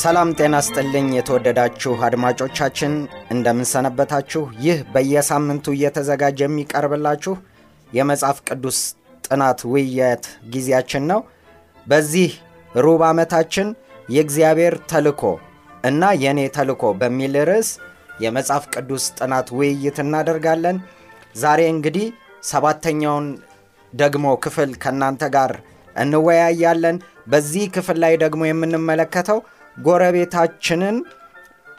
ሰላም 0.00 0.28
ጤና 0.38 0.56
ስጥልኝ 0.66 1.06
የተወደዳችሁ 1.14 1.92
አድማጮቻችን 2.06 2.92
እንደምንሰነበታችሁ። 3.34 4.42
ይህ 4.64 4.78
በየሳምንቱ 4.92 5.74
እየተዘጋጀ 5.74 6.38
የሚቀርብላችሁ 6.44 7.34
የመጽሐፍ 7.90 8.38
ቅዱስ 8.48 8.78
ጥናት 9.24 9.60
ውይይት 9.72 10.24
ጊዜያችን 10.54 11.04
ነው። 11.10 11.20
በዚህ 11.86 12.30
ሩብ 12.78 13.02
ዓመታችን 13.08 13.68
የእግዚአብሔር 14.08 14.76
ተልኮ 14.92 15.22
እና 15.84 16.12
የእኔ 16.22 16.40
ተልኮ 16.56 16.92
በሚል 17.00 17.36
ርዕስ 17.50 17.70
የመጽሐፍ 18.24 18.64
ቅዱስ 18.74 19.06
ጥናት 19.18 19.50
ውይይት 19.58 20.00
እናደርጋለን። 20.04 20.78
ዛሬ 21.36 21.62
እንግዲህ 21.74 22.06
ሰባተኛውን 22.46 23.26
ደግሞ 23.92 24.26
ክፍል 24.44 24.72
ከእናንተ 24.82 25.24
ጋር 25.36 25.52
እንወያያለን። 25.96 26.96
በዚህ 27.26 27.64
ክፍል 27.74 27.98
ላይ 28.02 28.14
ደግሞ 28.22 28.42
የምንመለከተው 28.48 29.38
ጎረቤታችንን 29.76 30.96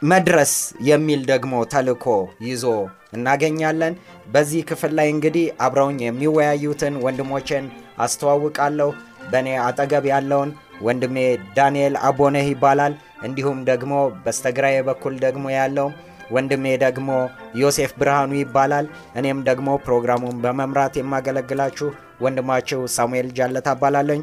መድረስ 0.02 0.52
የሚል 0.82 1.20
ደግሞ 1.26 1.54
ተልኮ 1.72 2.04
ይዞ 2.46 2.64
እናገኛለን። 3.12 3.94
በዚህ 4.26 4.62
ክፍል 4.70 4.92
ላይ 4.98 5.08
እንግዲህ 5.10 5.44
አብረውኝ 5.64 5.98
የሚወያዩትን 6.04 6.94
ወንድሞቼን 7.04 7.66
አስተዋውቃለሁ። 7.98 8.90
በእኔ 9.30 9.48
አጠገብ 9.66 10.04
ያለውን 10.12 10.50
ወንድሜ 10.82 11.16
ዳንኤል 11.56 11.94
አቦነህ 12.08 12.46
ይባላል። 12.50 12.94
እንዲሁም 13.24 13.58
ደግሞ 13.70 13.92
በስተግራዬ 14.24 14.78
በኩል 14.88 15.14
ደግሞ 15.26 15.44
ያለው 15.56 15.88
ወንድሜ 16.30 16.64
ደግሞ 16.84 17.08
ዮሴፍ 17.54 17.90
ብርሃኑ 18.00 18.32
ይባላል። 18.38 18.86
እኔም 19.16 19.40
ደግሞ 19.48 19.68
ፕሮግራሙን 19.86 20.40
በመምራት 20.44 20.94
የማገለግላችሁ 20.98 21.88
ወንድማችሁ 22.20 22.80
ሳሙኤል 22.96 23.28
ጃለታ 23.38 23.68
እባላለኝ። 23.76 24.22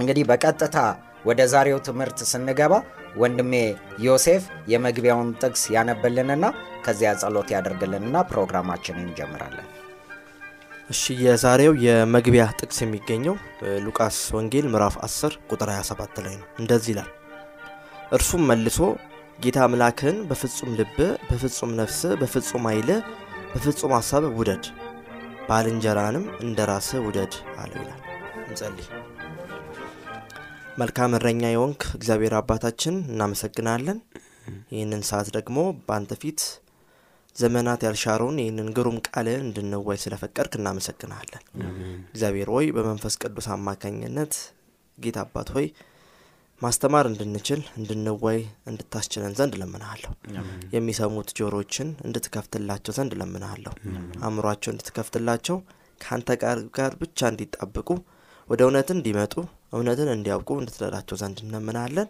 እንግዲህ 0.00 0.24
በቀጥታ 0.30 0.76
ወደ 1.24 1.40
ዛሬው 1.52 1.78
ትምህርት 1.86 2.18
ስንገባ 2.30 2.74
ወንድሜ 3.16 3.52
ዮሴፍ 4.04 4.42
የመግቢያውን 4.72 5.30
ጥቅስ 5.42 5.62
ያነብልንና 5.74 6.44
ከዚያ 6.84 7.10
ጸሎት 7.20 7.48
ያደርግልንና 7.54 8.16
ፕሮግራማችንን 8.30 9.04
እንጀምራለን። 9.04 9.68
እሺ 10.90 11.02
የዛሬው 11.24 11.74
የመግቢያ 11.84 12.44
ጥቅስ 12.60 12.78
የሚገኘው 12.84 13.36
ሉቃስ 13.84 14.18
ወንጌል 14.36 14.66
ምዕራፍ 14.72 14.96
10 15.06 15.36
ቁጥር 15.50 15.70
27 15.74 16.22
ላይ 16.26 16.34
ነው። 16.40 16.48
እንደዚህ 16.62 16.92
ይላል፣ 16.94 17.10
እርሱም 18.16 18.42
መልሶ 18.50 18.78
ጌታ 19.38 19.58
አምላክህን 19.66 20.18
በፍጹም 20.30 20.72
ልብህ፣ 20.80 21.12
በፍጹም 21.28 21.70
ነፍስህ፣ 21.78 22.12
በፍጹም 22.20 22.66
ኃይልህ፣ 22.70 23.00
በፍጹም 23.54 23.94
ሀሳብህ 23.98 24.34
ውደድ፣ 24.40 24.66
ባልንጀራንም 25.48 26.26
እንደ 26.40 26.58
ራስህ 26.70 27.00
ውደድ 27.06 27.32
አለው 27.58 27.80
ይላል። 27.82 28.00
እንጸልይ። 28.44 28.86
መልካም 30.80 31.14
እረኛ 31.16 31.42
የሆንክ 31.50 31.82
እግዚአብሔር 31.96 32.34
አባታችን 32.38 32.94
እናመሰግናለን። 33.10 33.98
ይህንን 34.74 35.02
ሰዓት 35.08 35.28
ደግሞ 35.36 35.56
በአንተ 35.86 36.12
ፊት 36.22 36.40
ዘመናት 37.36 37.80
ያልሻረውን 37.86 38.38
ይህንን 38.42 38.68
ግሩም 38.76 38.96
ቃልህን 39.06 39.44
እንድንዋይ 39.46 39.98
ስለፈቀድክ 40.02 40.54
እናመሰግናለን። 40.58 41.42
እግዚአብሔር 42.12 42.48
ሆይ 42.54 42.66
በመንፈስ 42.76 43.14
ቅዱስ 43.22 43.46
አማካኝነት 43.54 44.34
ጌታ 44.98 45.18
አባት 45.24 45.50
ሆይ 45.56 45.66
ማስተማር 46.62 47.06
እንድንችል 47.10 47.60
እንድንዋይ 47.78 48.40
እንድታስችለን 48.70 49.36
ዘንድ 49.38 49.54
ለምናሃለሁ። 49.62 50.10
የሚሰሙት 50.74 51.30
ጆሮችን 51.38 51.88
እንድትከፍትላቸው 52.06 52.94
ዘንድ 52.98 53.14
ለምናሃለሁ። 53.20 53.72
አእምሯቸው 54.22 54.72
እንድትከፍትላቸው 54.74 55.56
ከአንተ 56.00 56.30
ጋር 56.76 56.92
ብቻ 57.02 57.28
እንዲጣብቁ 57.32 57.88
ወደ 58.48 58.60
እውነትን 58.66 58.96
እንዲመጡ 58.98 59.34
እውነትን 59.72 60.08
እንዲያውቁ 60.14 60.50
እንድትረዳቸው 60.60 61.16
ዘንድ 61.20 61.38
እንለምናለን። 61.44 62.08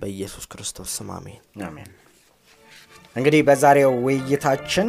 በኢየሱስ 0.00 0.44
ክርስቶስ 0.52 0.90
ስም 0.96 1.10
አሜን። 1.16 1.90
እንግዲህ 3.16 3.42
በዛሬው 3.48 3.92
ውይይታችን 4.06 4.88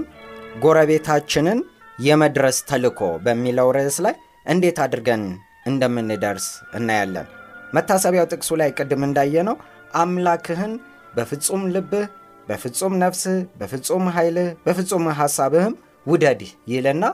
ጎረቤታችንን 0.64 1.59
የመድረስ 2.00 2.58
ተልኮ 2.70 3.02
በሚለው 3.25 3.68
ርዕስ 3.78 3.98
ላይ 4.06 4.16
እንዴት 4.46 4.78
አድርገን 4.86 5.24
እንደምንደርስ 5.66 6.48
እናያለን። 6.78 7.28
መታሰቢያው 7.74 8.28
ጥቅሱ 8.34 8.52
ላይ 8.62 8.69
ቅድም 8.78 9.02
እንዳየነው 9.08 9.56
አምላክህን 9.94 10.74
በፍጹም 11.14 11.64
ልብህ፣ 11.75 12.06
በፍጹም 12.48 12.94
ነፍስህ፣ 13.04 13.38
በፍጹም 13.59 14.06
ኃይልህ፣ 14.16 14.50
በፍጹም 14.66 15.06
ሐሳብህም 15.19 15.74
ውደድ 16.06 16.42
ይልና 16.72 17.06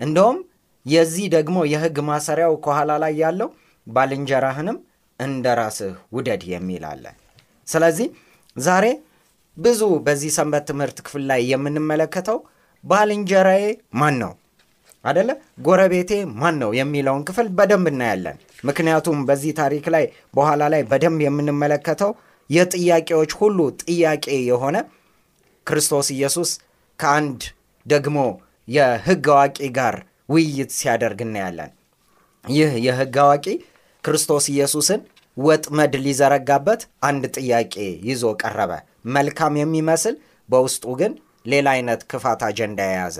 እንደውም 0.00 0.38
የዚህ 0.86 1.26
ደግሞ 1.34 1.58
የሕግ 1.72 1.96
ማሰሪያው 2.08 2.54
ከኋላ 2.64 2.92
ላይ 3.02 3.14
ያለው 3.22 3.48
ባልንጀራህንም 3.86 4.76
እንደ 5.20 5.46
ራስህ 5.58 5.94
ውደድ 6.12 6.42
የሚል 6.52 6.84
አለ። 6.90 7.04
ስለዚህ 7.68 8.08
ዛሬ 8.56 8.86
ብዙ 9.56 9.82
በዚህ 10.06 10.30
ሰንበት 10.36 10.64
ትምህርት 10.70 10.98
ክፍል 11.06 11.22
ላይ 11.30 11.40
የምንመለከተው 11.52 12.38
ባልንጀራዬ 12.84 13.64
ማን 14.00 14.14
ነው 14.22 14.32
አደለ፣ 15.04 15.30
ጎረቤቴ 15.62 16.12
ማን 16.40 16.56
ነው 16.62 16.70
የሚለውን 16.78 17.22
ክፍል 17.28 17.46
በደንብ 17.58 17.86
እናያለን። 17.90 18.36
ምክንያቱም 18.64 19.18
በዚህ 19.28 19.52
ታሪክ 19.60 19.84
ላይ 19.94 20.04
በኋላ 20.34 20.62
ላይ 20.74 20.82
በደንብ 20.90 21.20
የምንመለከተው 21.24 22.10
የጥያቄዎች 22.50 23.32
ሁሉ 23.40 23.58
ጥያቄ 23.84 24.26
የሆነ 24.50 24.76
ክርስቶስ 25.66 26.08
ኢየሱስ 26.16 26.50
ከአንድ 26.98 27.42
ደግሞ 27.86 28.18
የሕግ 28.68 29.26
አዋቂ 29.34 29.58
ጋር 29.78 29.96
ውይይት 30.30 30.70
ሲያደርግ 30.76 31.20
እናያለን። 31.26 31.70
ይህ 32.44 32.70
የሕግ 32.86 33.16
አዋቂ 33.22 33.46
ክርስቶስ 34.04 34.44
ኢየሱስን 34.52 35.00
ወጥመድ 35.36 35.92
ሊዘረጋበት 36.04 36.80
አንድ 37.08 37.24
ጥያቄ 37.36 37.74
ይዞ 38.08 38.32
ቀረበ። 38.42 38.72
መልካም 39.14 39.54
የሚመስል 39.60 40.14
በውስጡ 40.48 40.84
ግን 41.00 41.12
ሌላ 41.46 41.66
አይነት 41.76 42.00
ክፋት 42.10 42.40
አጀንዳ 42.48 42.80
የያዘ 42.88 43.18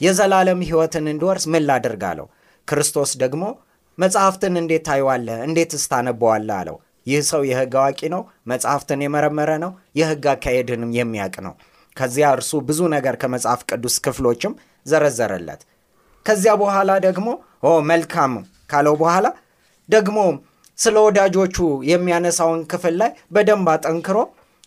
የዘላለም 0.00 0.60
ሕይወትን 0.66 1.06
እንድወርስ 1.12 1.44
ምን 1.52 1.64
ላድርግ 1.68 2.02
አለው። 2.10 2.26
ክርስቶስ 2.68 3.12
ደግሞ 3.22 3.44
መጽሐፍትን 3.98 4.54
እንዴት 4.60 4.84
ታየዋለህ? 4.88 5.38
እንዴትስ 5.46 5.84
ታነበዋለህ 5.92 6.56
አለው። 6.58 6.76
ይህ 7.06 7.20
ሰው 7.30 7.42
የሕግ 7.48 7.74
አዋቂ 7.80 8.00
ነው። 8.14 8.22
መጽሐፍትን 8.50 9.00
የመረመረ 9.04 9.50
ነው። 9.64 9.70
የሕግ 10.00 10.24
አካሄድንም 10.32 10.92
የሚያውቅ 10.98 11.36
ነው። 11.46 11.54
ከዚያ 11.96 12.26
እርሱ 12.36 12.60
ብዙ 12.68 12.80
ነገር 12.94 13.14
ከመጽሐፍ 13.22 13.60
ቅዱስ 13.70 13.96
ክፍሎችም 14.04 14.52
ዘረዘረለት። 14.86 15.62
ከዚያ 16.28 16.52
በኋላ 16.62 16.90
ደግሞ 17.06 17.28
ኦ 17.64 17.72
መልካም 17.90 18.32
ካለው 18.70 18.96
በኋላ 19.00 19.26
ደግሞ 19.88 20.18
ስለ 20.78 20.96
ወዳጆቹ 21.06 21.56
የሚያነሳውን 21.90 22.60
ክፍል 22.72 22.94
ላይ 23.00 23.10
በደንብ 23.34 23.68
አጠንክሮ 23.72 24.18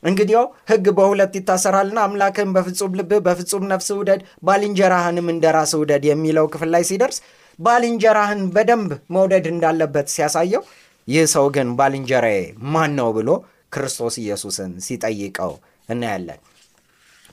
እንግዲያው 0.04 0.46
ሕግ 0.70 0.86
በሁለት 0.98 1.34
ይታሰራልና 1.38 2.00
አምላክህን 2.06 2.54
በፍጹም 2.56 2.96
ልብህ 3.00 3.20
በፍጹም 3.26 3.64
ነፍስ 3.72 3.90
ውደድ፣ 3.98 4.22
ባልንጀራህንም 4.44 5.28
እንደ 5.34 5.46
ራስህ 5.56 5.80
ውደድ 5.82 6.06
የሚለው 6.10 6.46
ክፍል 6.54 6.70
ላይ 6.76 6.84
ሲደርስ 6.90 7.18
ባልንጀራህን 7.60 8.42
በደንብ 8.56 8.92
መውደድ 9.16 9.48
እንዳለበት 9.52 10.08
ሲያሳየው፣ 10.16 10.64
ይህ 11.08 11.26
ሰው 11.34 11.46
ግን 11.56 11.70
ባልንጀራዬ 11.80 12.40
ማን 12.74 12.94
ነው 13.00 13.10
ብሎ 13.18 13.30
ክርስቶስ 13.76 14.16
ኢየሱስን 14.24 14.72
ሲጠይቀው 14.86 15.54
እናያለን። 15.90 16.40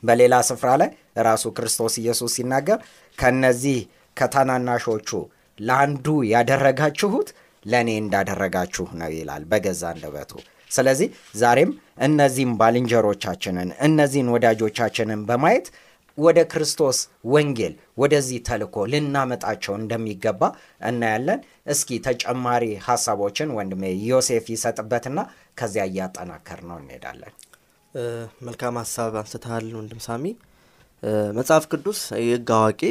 በሌላ 0.03 0.35
ስፍራ 0.49 0.71
ላይ 0.81 0.91
ራሱ 1.27 1.45
ክርስቶስ 1.57 1.95
ኢየሱስ 2.03 2.33
ሲናገር 2.39 2.79
ከነዚህ 3.19 3.79
ከታናናሾቹ 4.19 5.11
ለአንዱ 5.59 6.07
ያደረጋችሁት 6.33 7.29
ለእኔ 7.65 7.91
እንዳደረጋችሁ 8.03 8.87
ነው 8.99 9.11
ይላል 9.17 9.43
በገዛ 9.51 9.83
አንደበቱ። 9.93 10.33
ስለዚህ 10.71 11.09
ዛሬም 11.41 11.71
እነዚህም 12.07 12.53
ባልንጀሮቻችንን 12.61 13.69
እነዚህን 13.87 14.33
ወዳጆቻችንን 14.35 15.21
በማየት 15.29 15.69
ወደ 16.19 16.39
ክርስቶስ 16.53 16.99
ወንጌል 17.33 17.75
ወደዚህ 17.99 18.39
ተልኮ 18.49 18.77
ልናመጣቸው 18.93 19.75
እንደሚገባ 19.79 20.41
እናያለን። 20.89 21.41
እስኪ 21.67 21.99
ተጨማሪ 22.07 22.65
ሀሳቦችን 22.87 23.55
ወንድሜ 23.59 23.83
ዮሴፍ 24.09 24.47
ይሰጥበትና 24.55 25.19
ከዚያ 25.59 25.85
እያጠናከር 25.91 26.61
ነው 26.71 26.79
እንሄዳለን። 26.83 27.35
መልካም 28.47 28.79
ሀሳብ 28.83 29.15
አንስተሃል 29.21 29.69
ወንድም 29.79 30.01
ሳሚ። 30.07 30.25
መጽሐፍ 31.39 31.65
ቅዱስ 31.73 31.99
የሕግ 32.21 32.51
አዋቂ 32.57 32.83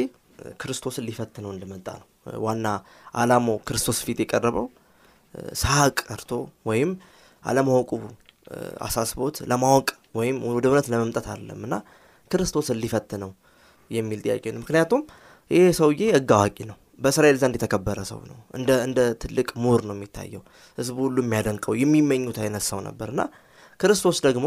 ክርስቶስን 0.60 1.04
ሊፈትነው 1.08 1.50
እንደመጣ 1.54 1.88
ነው። 2.00 2.06
ዋና 2.40 2.66
አላማው 3.14 3.56
ክርስቶስ 3.68 3.98
ፊት 4.06 4.18
የቀረበው 4.24 4.66
ሳቅ 5.60 5.96
ቀርቶ 6.08 6.30
ወይም 6.66 6.90
አለማወቁ 7.44 7.90
አሳስቦት 8.86 9.36
ለማወቅ 9.50 9.88
ወይም 10.14 10.36
ወደ 10.48 10.66
እውነት 10.70 10.86
ለመምጣት 10.92 11.26
አይደለም 11.30 11.60
እና 11.66 11.74
ክርስቶስን 12.30 12.78
ሊፈትነው 12.82 13.30
የሚል 13.90 14.20
ጥያቄ 14.24 14.44
ነው። 14.54 14.60
ምክንያቱም 14.64 15.02
ይህ 15.50 15.66
ሰውዬ 15.78 16.00
ሕግ 16.16 16.30
አዋቂ 16.36 16.58
ነው። 16.70 16.76
በእስራኤል 16.98 17.36
ዘንድ 17.42 17.54
የተከበረ 17.58 17.98
ሰው 18.10 18.20
ነው። 18.30 18.38
እንደ 18.84 18.98
ትልቅ 19.22 19.48
ምሁር 19.62 19.82
ነው 19.88 19.94
የሚታየው። 19.96 20.42
ህዝቡ 20.78 20.96
ሁሉ 21.06 21.18
የሚያደንቀው 21.24 21.74
የሚመኙት 21.82 22.38
አይነት 22.44 22.64
ሰው 22.70 22.80
ነበር 22.88 23.10
እና 23.14 23.22
ክርስቶስ 23.80 24.18
ደግሞ 24.26 24.46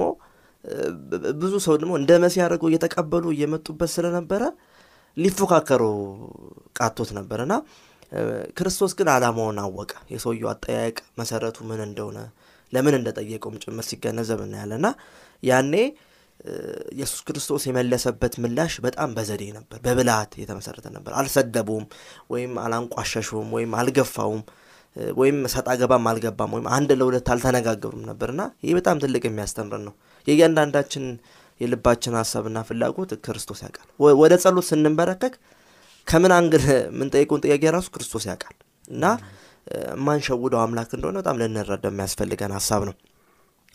ብዙ 1.42 1.54
ሰው 1.66 1.76
ደግሞ 1.82 1.94
እንደ 2.00 2.12
መሲህ 2.24 2.42
አድርገው 2.46 2.70
እየተቀበሉ 2.72 3.26
እየመጡበት 3.36 3.90
ስለነበረ 3.96 4.44
ሊፎካከሩ 5.18 5.84
ቃቶት 6.80 7.10
ነበር 7.18 7.40
እና 7.46 7.54
እ፣ 8.12 8.22
ክርስቶስ 8.58 8.92
ግን 8.98 9.10
አላማውን 9.14 9.60
አወቀ። 9.62 9.92
የሰውየው 10.12 10.50
አጠያየቅ 10.52 10.98
መሰረቱ 11.20 11.58
ምን 11.68 11.82
እንደሆነ 11.86 12.18
ለምን 12.74 12.96
እንደጠየቀውም 12.98 13.56
ጭምር 13.64 13.86
ሲገነዘብ 13.88 14.40
እናያለን 14.46 14.80
እና 14.80 14.90
ያኔ 15.44 15.74
ኢየሱስ 16.94 17.20
ክርስቶስ 17.26 17.64
የመለሰበት 17.68 18.34
ምላሽ 18.44 18.74
በጣም 18.86 19.10
በዘዴ 19.18 19.44
ነበር፣ 19.58 19.78
በብልሃት 19.84 20.32
የተመሰረተ 20.42 20.88
ነበር። 20.96 21.12
አልሰደቡም 21.20 21.84
ወይም 22.30 22.54
አላንቋሸሹም 22.64 23.50
ወይም 23.56 23.72
አልገፋውም 23.80 24.42
ወይም 25.16 25.38
ሰጣ 25.54 25.68
ገባም 25.82 26.08
አልገባም 26.12 26.54
ወይም 26.56 26.68
አንድ 26.76 26.90
ለሁለት 27.00 27.28
አልተነጋገሩም 27.34 28.02
ነበርና 28.10 28.42
ይህ 28.64 28.74
በጣም 28.78 28.98
ትልቅ 29.04 29.24
የሚያስተምረን 29.28 29.84
ነው። 29.88 29.94
የእያንዳንዳችን 30.28 31.06
የልባችን 31.62 32.16
ሀሳብና 32.20 32.60
ፍላጎት 32.68 33.12
ክርስቶስ 33.26 33.60
ያውቃል። 33.66 33.88
ወደ 34.22 34.34
ጸሎት 34.44 34.66
ስንንበረከክ 34.70 35.34
ከምን 36.08 36.32
አንግል 36.38 36.64
የምንጠይቀውን 36.72 37.42
ጥያቄ 37.46 37.64
ራሱ 37.76 37.88
ክርስቶስ 37.96 38.24
ያውቃል 38.30 38.56
እና 38.88 39.06
የማንሸውደው 39.92 40.60
አምላክ 40.62 40.92
እንደሆነ 40.98 41.18
በጣም 41.22 41.40
ልንረዳ 41.42 41.86
የሚያስፈልገን 41.92 42.54
ሀሳብ 42.58 42.82
ነው። 42.90 42.96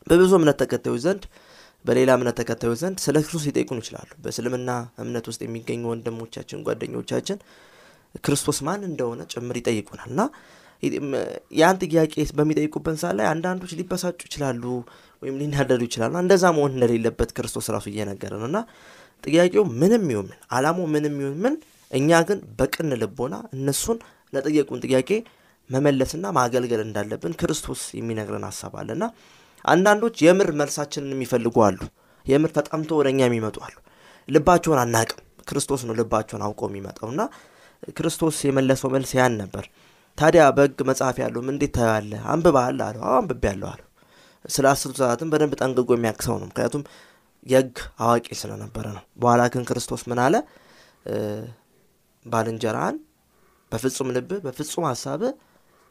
በብዙ 0.07 0.33
እምነት 0.39 0.57
ተከታዮች 0.63 1.03
ዘንድ 1.05 1.23
በሌላ 1.85 2.11
እምነት 2.19 2.37
ተከታዮች 2.41 2.79
ዘንድ 2.83 2.99
ስለ 3.05 3.17
ክርስቶስ 3.21 3.45
ሊጠይቁን 3.49 3.81
ይችላሉ። 3.83 4.11
በእስልምና 4.23 4.71
እምነት 5.03 5.27
ውስጥ 5.31 5.41
የሚገኙ 5.47 5.83
ወንድሞቻችን፣ 5.93 6.65
ጓደኞቻችን 6.67 7.39
ክርስቶስ 8.25 8.59
ማን 8.67 8.83
እንደሆነ 8.89 9.23
ጭምር 9.33 9.57
ይጠይቁናል 9.61 10.11
እና 10.13 10.23
ያን 11.59 11.77
ጥያቄ 11.85 12.15
በሚጠይቁበት 12.39 12.97
ሰዓት 13.03 13.15
ላይ 13.19 13.27
አንዳንዶች 13.33 13.73
ሊበሳጩ 13.79 14.19
ይችላሉ 14.27 14.63
ወይም 15.23 15.37
ሊናደዱ 15.41 15.81
ይችላሉ። 15.87 16.15
እንደዛ 16.23 16.45
መሆን 16.57 16.73
እንደሌለበት 16.77 17.31
ክርስቶስ 17.37 17.67
ራሱ 17.75 17.87
እየነገረ 17.93 18.33
ነው 18.43 18.49
እና 18.51 18.59
ጥያቄው 19.25 19.65
ምንም 19.81 20.05
ይሁን 20.13 20.27
ምን 20.27 20.39
አላማው 20.57 20.87
ምንም 20.95 21.15
ይሁን 21.23 21.37
ምን 21.45 21.55
እኛ 21.91 22.19
ግን 22.29 22.39
በቅን 22.59 22.91
ልቦና 23.03 23.35
እነሱን 23.57 23.99
ለጠየቁን 24.33 24.81
ጥያቄ 24.85 25.11
መመለስና 25.71 26.27
ማገልገል 26.37 26.81
እንዳለብን 26.85 27.33
ክርስቶስ 27.41 27.83
የሚነግረን 27.99 28.45
ሀሳብ 28.49 28.75
አለና 28.81 29.05
አንዳንዶች 29.65 30.17
የምር 30.27 30.51
መልሳችንን 30.61 31.15
የሚፈልጉ 31.15 31.57
አሉ። 31.67 31.81
የምር 32.27 32.51
ተጠምቶ 32.57 32.91
ወደ 33.01 33.09
እኛ 33.13 33.21
የሚመጡ 33.27 33.57
አሉ። 33.67 33.77
ልባቸውን 34.29 34.81
አናቅም። 34.83 35.21
ክርስቶስ 35.49 35.81
ነው 35.89 35.95
ልባቸውን 35.99 36.43
አውቆ 36.47 36.63
የሚመጣው 36.71 37.09
እና 37.13 37.23
ክርስቶስ 37.97 38.37
የመለሰው 38.47 38.91
መልስ 38.95 39.11
ያን 39.19 39.35
ነበር። 39.43 39.65
ታዲያ 40.19 40.45
በሕግ 40.57 40.79
መጽሐፍ 40.91 41.17
ያለውም 41.23 41.49
እንዴት 41.53 41.73
ታያለህ? 41.77 42.23
አንብበሃል 42.33 42.79
አለው። 42.87 43.03
አዎ 43.07 43.17
አንብቤያለሁ 43.21 43.69
አለው። 43.73 43.86
ስለ 44.49 44.65
አስርቱ 44.73 44.97
ሰዓትም 45.03 45.29
በደንብ 45.33 45.53
ጠንቅቆ 45.61 45.91
የሚያክሰው 45.97 46.37
ነው። 46.41 46.47
ምክንያቱም 46.51 46.83
የሕግ 47.47 47.75
አዋቂ 48.03 48.27
ስለነበረ 48.41 48.87
ነው። 48.97 49.05
በኋላ 49.17 49.43
ግን 49.53 49.65
ክርስቶስ 49.69 50.03
ምን 50.11 50.21
አለ? 50.25 50.35
ባልንጀራህን 52.25 52.97
በፍጹም 53.73 54.09
ልብህ 54.17 54.41
በፍጹም 54.47 54.85
ሀሳብህ 54.89 55.33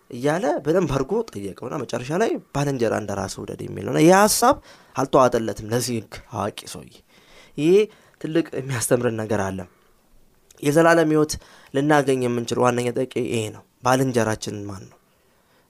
እያለ 0.09 0.45
በደንብ 0.65 0.91
አድርጎ 0.95 1.13
ጠየቀውና 1.29 1.75
መጨረሻ 1.83 2.17
ላይ 2.21 2.31
ባልንጀራ 2.55 2.93
እንደ 3.01 3.11
ራስህ 3.19 3.39
ውደድ 3.43 3.61
የሚል 3.65 3.87
ይህ 3.99 4.11
ሀሳብ 4.17 4.55
አልተዋጠለትም 4.95 5.69
ለዚህ 5.71 5.95
ሕግ 5.99 6.13
አዋቂ 6.35 6.59
ሰውዬ። 6.73 6.91
ይሄ 7.57 7.71
ትልቅ 8.21 8.45
የሚያስተምርን 8.59 9.17
ነገር 9.21 9.41
አለ። 9.47 9.59
የዘላለም 10.63 11.09
ሕይወት 11.13 11.33
ልናገኝ 11.73 12.21
የምንችል 12.25 12.59
ዋነኛ 12.63 12.89
ጠቂ 12.99 13.13
ይሄ 13.27 13.41
ነው። 13.55 13.63
ባልንጀራችንን 13.85 14.63
ማን 14.69 14.83
ነው? 14.85 14.97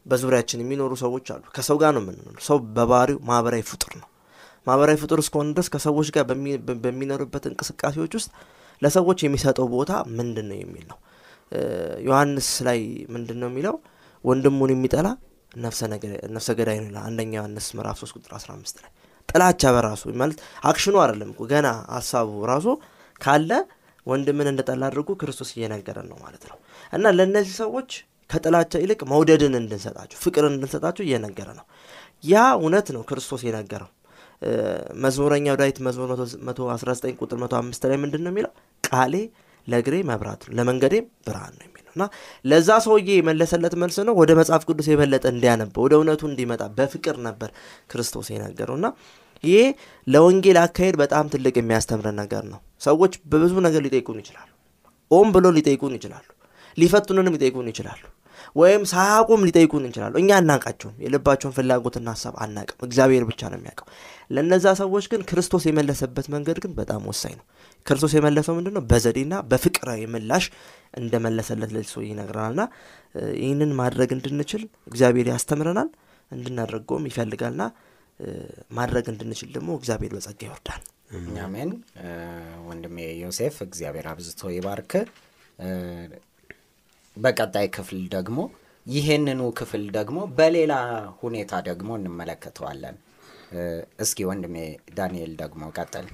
በዙሪያችን 0.05 0.59
የሚኖሩ 0.63 0.93
ሰዎች 1.01 1.27
አሉ። 1.33 1.43
ከሰው 1.55 1.77
ጋር 1.81 1.91
ነው 1.95 2.01
የምንኖሩ። 2.03 2.35
ሰው 2.47 2.57
በባህሪው 2.75 3.19
ማህበራዊ 3.29 3.63
ፍጡር 3.71 3.93
ነው። 4.01 4.07
ማህበራዊ 4.67 4.97
ፍጡር 5.01 5.19
እስከሆነ 5.23 5.49
ድረስ 5.55 5.67
ከሰዎች 5.73 6.07
ጋር 6.15 6.23
በሚኖርበት 6.83 7.43
እንቅስቃሴዎች 7.49 8.13
ውስጥ 8.19 8.29
ለሰዎች 8.81 9.19
የሚሰጠው 9.25 9.67
ቦታ 9.73 9.91
ምንድን 10.17 10.47
ነው 10.51 10.57
የሚል 10.61 10.85
ነው። 10.91 10.97
ዮሐንስ 12.07 12.49
ላይ 12.67 12.79
ምንድን 13.13 13.37
ነው 13.41 13.49
የሚለው? 13.51 13.75
ወንድሙን 14.23 14.71
የሚጠላ 14.73 15.07
ነፍሰ 15.57 16.49
ገዳይ 16.59 16.77
ነው 16.79 16.89
ይላል። 16.89 17.03
አንደኛ 17.09 17.31
ዮሐንስ 17.39 17.67
ምዕራፍ 17.77 17.97
3 18.01 18.15
ቁጥር 18.17 18.31
15 18.37 18.81
ላይ 18.83 18.91
ጥላቻ 19.29 19.71
በራሱ 19.75 20.03
ማለት 20.21 20.39
አክሽኑ 20.69 20.95
አይደለም 21.03 21.29
እኮ 21.33 21.43
ገና 21.51 21.67
ሀሳቡ 21.95 22.29
ራሱ 22.51 22.67
ካለ 23.21 23.51
ወንድምን 24.07 24.47
እንደጠላ 24.51 24.83
አድርጎ 24.89 25.11
ክርስቶስ 25.21 25.49
እየነገረን 25.55 26.07
ነው 26.11 26.17
ማለት 26.25 26.43
ነው። 26.49 26.57
እና 26.93 27.13
ለእነዚህ 27.17 27.55
ሰዎች 27.63 27.91
ከጥላቻ 28.29 28.73
ይልቅ 28.83 29.01
መውደድን 29.11 29.53
እንድንሰጣቸው 29.59 30.17
ፍቅርን 30.23 30.53
እንድንሰጣቸው 30.53 31.03
እየነገረ 31.05 31.49
ነው። 31.59 31.65
ያ 32.23 32.43
እውነት 32.57 32.87
ነው 32.95 33.01
ክርስቶስ 33.09 33.41
የነገረው። 33.47 33.91
መዝሙረኛው 35.03 35.55
ዳዊት 35.59 35.77
መዝሙር 35.85 36.09
119 36.49 37.19
ቁጥር 37.19 37.37
105 37.43 37.85
ላይ 37.91 37.97
ምንድን 38.03 38.21
ነው 38.25 38.31
የሚለው? 38.33 38.51
ቃሌ 38.83 39.13
ለእግሬ 39.67 39.95
መብራት 40.09 40.41
ነው 40.45 40.53
ለመንገዴም 40.57 41.05
ብርሃን 41.27 41.53
ነው 41.59 41.65
የሚለው 41.67 41.91
እና 41.95 42.03
ለዛ 42.45 42.69
ሰውዬ 42.85 43.09
የመለሰለት 43.17 43.75
መልስ 43.81 43.97
ነው። 44.07 44.15
ወደ 44.21 44.31
መጽሐፍ 44.39 44.63
ቅዱስ 44.69 44.87
የበለጠ 44.91 45.25
እንዲያነበው 45.33 45.83
ወደ 45.85 45.93
እውነቱ 45.99 46.21
እንዲመጣ 46.29 46.63
በፍቅር 46.77 47.17
ነበር 47.27 47.49
ክርስቶስ 47.91 48.29
የነገረው 48.33 48.75
እና 48.79 48.89
ይሄ 49.43 49.57
ለወንጌል 50.07 50.57
አካሄድ 50.63 50.95
በጣም 51.01 51.25
ትልቅ 51.33 51.55
የሚያስተምረን 51.59 52.17
ነገር 52.21 52.43
ነው። 52.53 52.59
ሰዎች 52.81 53.15
በብዙ 53.31 53.53
ነገር 53.67 53.81
ሊጠይቁን 53.87 54.19
ይችላሉ። 54.23 54.49
ኦም 55.11 55.29
ብሎ 55.35 55.45
ሊጠይቁን 55.57 55.95
ይችላሉ። 55.97 56.25
ሊፈቱንንም 56.77 57.35
ሊጠይቁን 57.35 57.67
ይችላሉ። 57.71 58.03
ወይም 58.55 58.83
ሳያቁም 58.89 59.41
ሊጠይቁን 59.47 59.85
ይችላሉ። 59.87 60.13
እኛ 60.19 60.29
አናውቃቸውም። 60.37 60.95
የልባቸውን 61.03 61.53
ፍላጎትና 61.55 62.07
ሀሳብ 62.15 62.35
አናውቅም። 62.43 62.83
እግዚአብሔር 62.87 63.23
ብቻ 63.29 63.41
ነው 63.51 63.57
የሚያውቀው። 63.59 63.87
ለእነዛ 64.31 64.65
ሰዎች 64.81 65.05
ግን 65.11 65.21
ክርስቶስ 65.29 65.63
የመለሰበት 65.69 66.27
መንገድ 66.35 66.57
ግን 66.63 66.71
በጣም 66.79 67.01
ወሳኝ 67.09 67.33
ነው። 67.39 67.45
ክርስቶስ 67.85 68.13
የመለሰው 68.17 68.53
ምንድን 68.57 68.73
ነው? 68.77 68.83
በዘዴና 68.91 69.33
በፍቅራዊ 69.49 70.01
ምላሽ 70.13 70.45
እንደመለሰለት 70.99 71.71
ለዚህ 71.75 71.91
ሰው 71.93 72.03
ይነግረናልና 72.07 72.63
ይህንን 73.39 73.71
ማድረግ 73.81 74.09
እንድንችል 74.17 74.63
እግዚአብሔር 74.87 75.29
ያስተምረናል፣ 75.33 75.89
እንድናደርገውም 76.31 77.07
ይፈልጋልና 77.09 77.63
ማድረግ 78.77 79.05
እንድንችል 79.11 79.49
ደግሞ 79.55 79.69
እግዚአብሔር 79.79 80.11
በጸጋ 80.15 80.39
ይወርዳል። 80.47 80.83
አሜን። 81.43 81.71
ወንድሜ 82.67 82.97
ዮሴፍ 83.21 83.55
እግዚአብሔር 83.67 84.07
አብዝቶ 84.11 84.49
ይባርክ። 84.55 84.93
በቀጣይ 87.17 87.67
ክፍል 87.75 88.01
ደግሞ 88.13 88.37
ይህንኑ 88.85 89.41
ክፍል 89.59 89.83
ደግሞ 89.95 90.17
በሌላ 90.37 90.73
ሁኔታ 91.21 91.53
ደግሞ 91.69 91.89
እንመለከተዋለን። 91.99 92.97
እስኪ 94.03 94.19
ወንድሜ 94.29 94.55
ዳንኤል 94.97 95.33
ደግሞ 95.41 95.63
ቀጥል። 95.77 96.07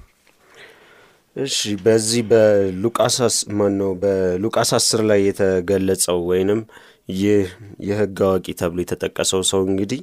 እሺ 1.35 1.57
በዚህ 1.83 2.23
በሉቃስ 2.31 3.17
ማን 3.57 3.75
ነው 3.81 3.91
በሉቃስ 4.01 4.71
አስር 4.77 5.01
ላይ 5.09 5.19
የተገለጸው 5.27 6.17
ወይንም 6.31 6.61
ይህ 7.15 7.45
የሕግ 7.87 8.19
አዋቂ 8.27 8.47
ተብሎ 8.61 8.79
የተጠቀሰው 8.83 9.41
ሰው 9.51 9.61
እንግዲህ 9.69 10.01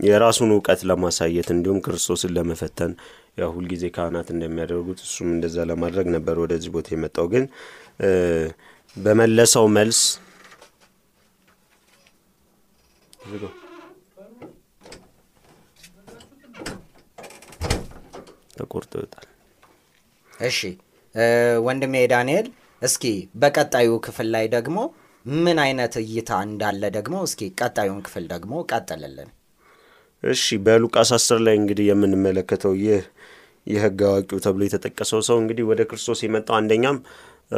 የራሱን 0.00 0.50
እውቀት 0.54 0.80
ለማሳየት 0.90 1.48
እንዲሁም 1.54 1.78
ክርስቶስን 1.84 2.32
ለመፈተን 2.36 2.92
ያው 3.40 3.50
ሁልጊዜ 3.56 3.84
ካህናት 3.94 4.28
እንደሚያደርጉት 4.34 5.00
እሱም 5.06 5.28
እንደዛ 5.34 5.64
ለማድረግ 5.70 6.06
ነበር 6.16 6.36
ወደዚህ 6.42 6.70
ቦታ 6.76 6.88
የመጣው 6.94 7.26
ግን 7.34 7.44
በመለሰው 8.96 9.66
መልስ 9.74 10.00
ተቆርጦ 18.56 18.92
ይወጣል። 18.98 19.26
እሺ 20.32 20.58
ወንድሜ 21.66 21.94
ዳንኤል 22.12 22.46
እስኪ 22.82 23.04
በቀጣዩ 23.42 23.88
ክፍል 24.06 24.28
ላይ 24.34 24.46
ደግሞ 24.54 24.78
ምን 25.26 25.58
አይነት 25.64 25.94
እይታ 26.02 26.30
እንዳለ 26.46 26.82
ደግሞ 26.96 27.16
እስኪ 27.26 27.50
ቀጣዩን 27.60 28.00
ክፍል 28.06 28.24
ደግሞ 28.32 28.52
ቀጥልልን። 28.70 29.30
እሺ 30.22 30.56
በሉቃስ 30.66 31.10
አስር 31.16 31.38
ላይ 31.46 31.54
እንግዲህ 31.60 31.86
የምንመለከተው 31.90 32.74
ይህ 32.82 33.02
የህግ 33.66 34.00
አዋቂው 34.08 34.38
ተብሎ 34.44 34.62
የተጠቀሰው 34.66 35.20
ሰው 35.28 35.36
እንግዲህ 35.42 35.64
ወደ 35.70 35.80
ክርስቶስ 35.90 36.20
የመጣው 36.24 36.56
አንደኛም 36.58 36.96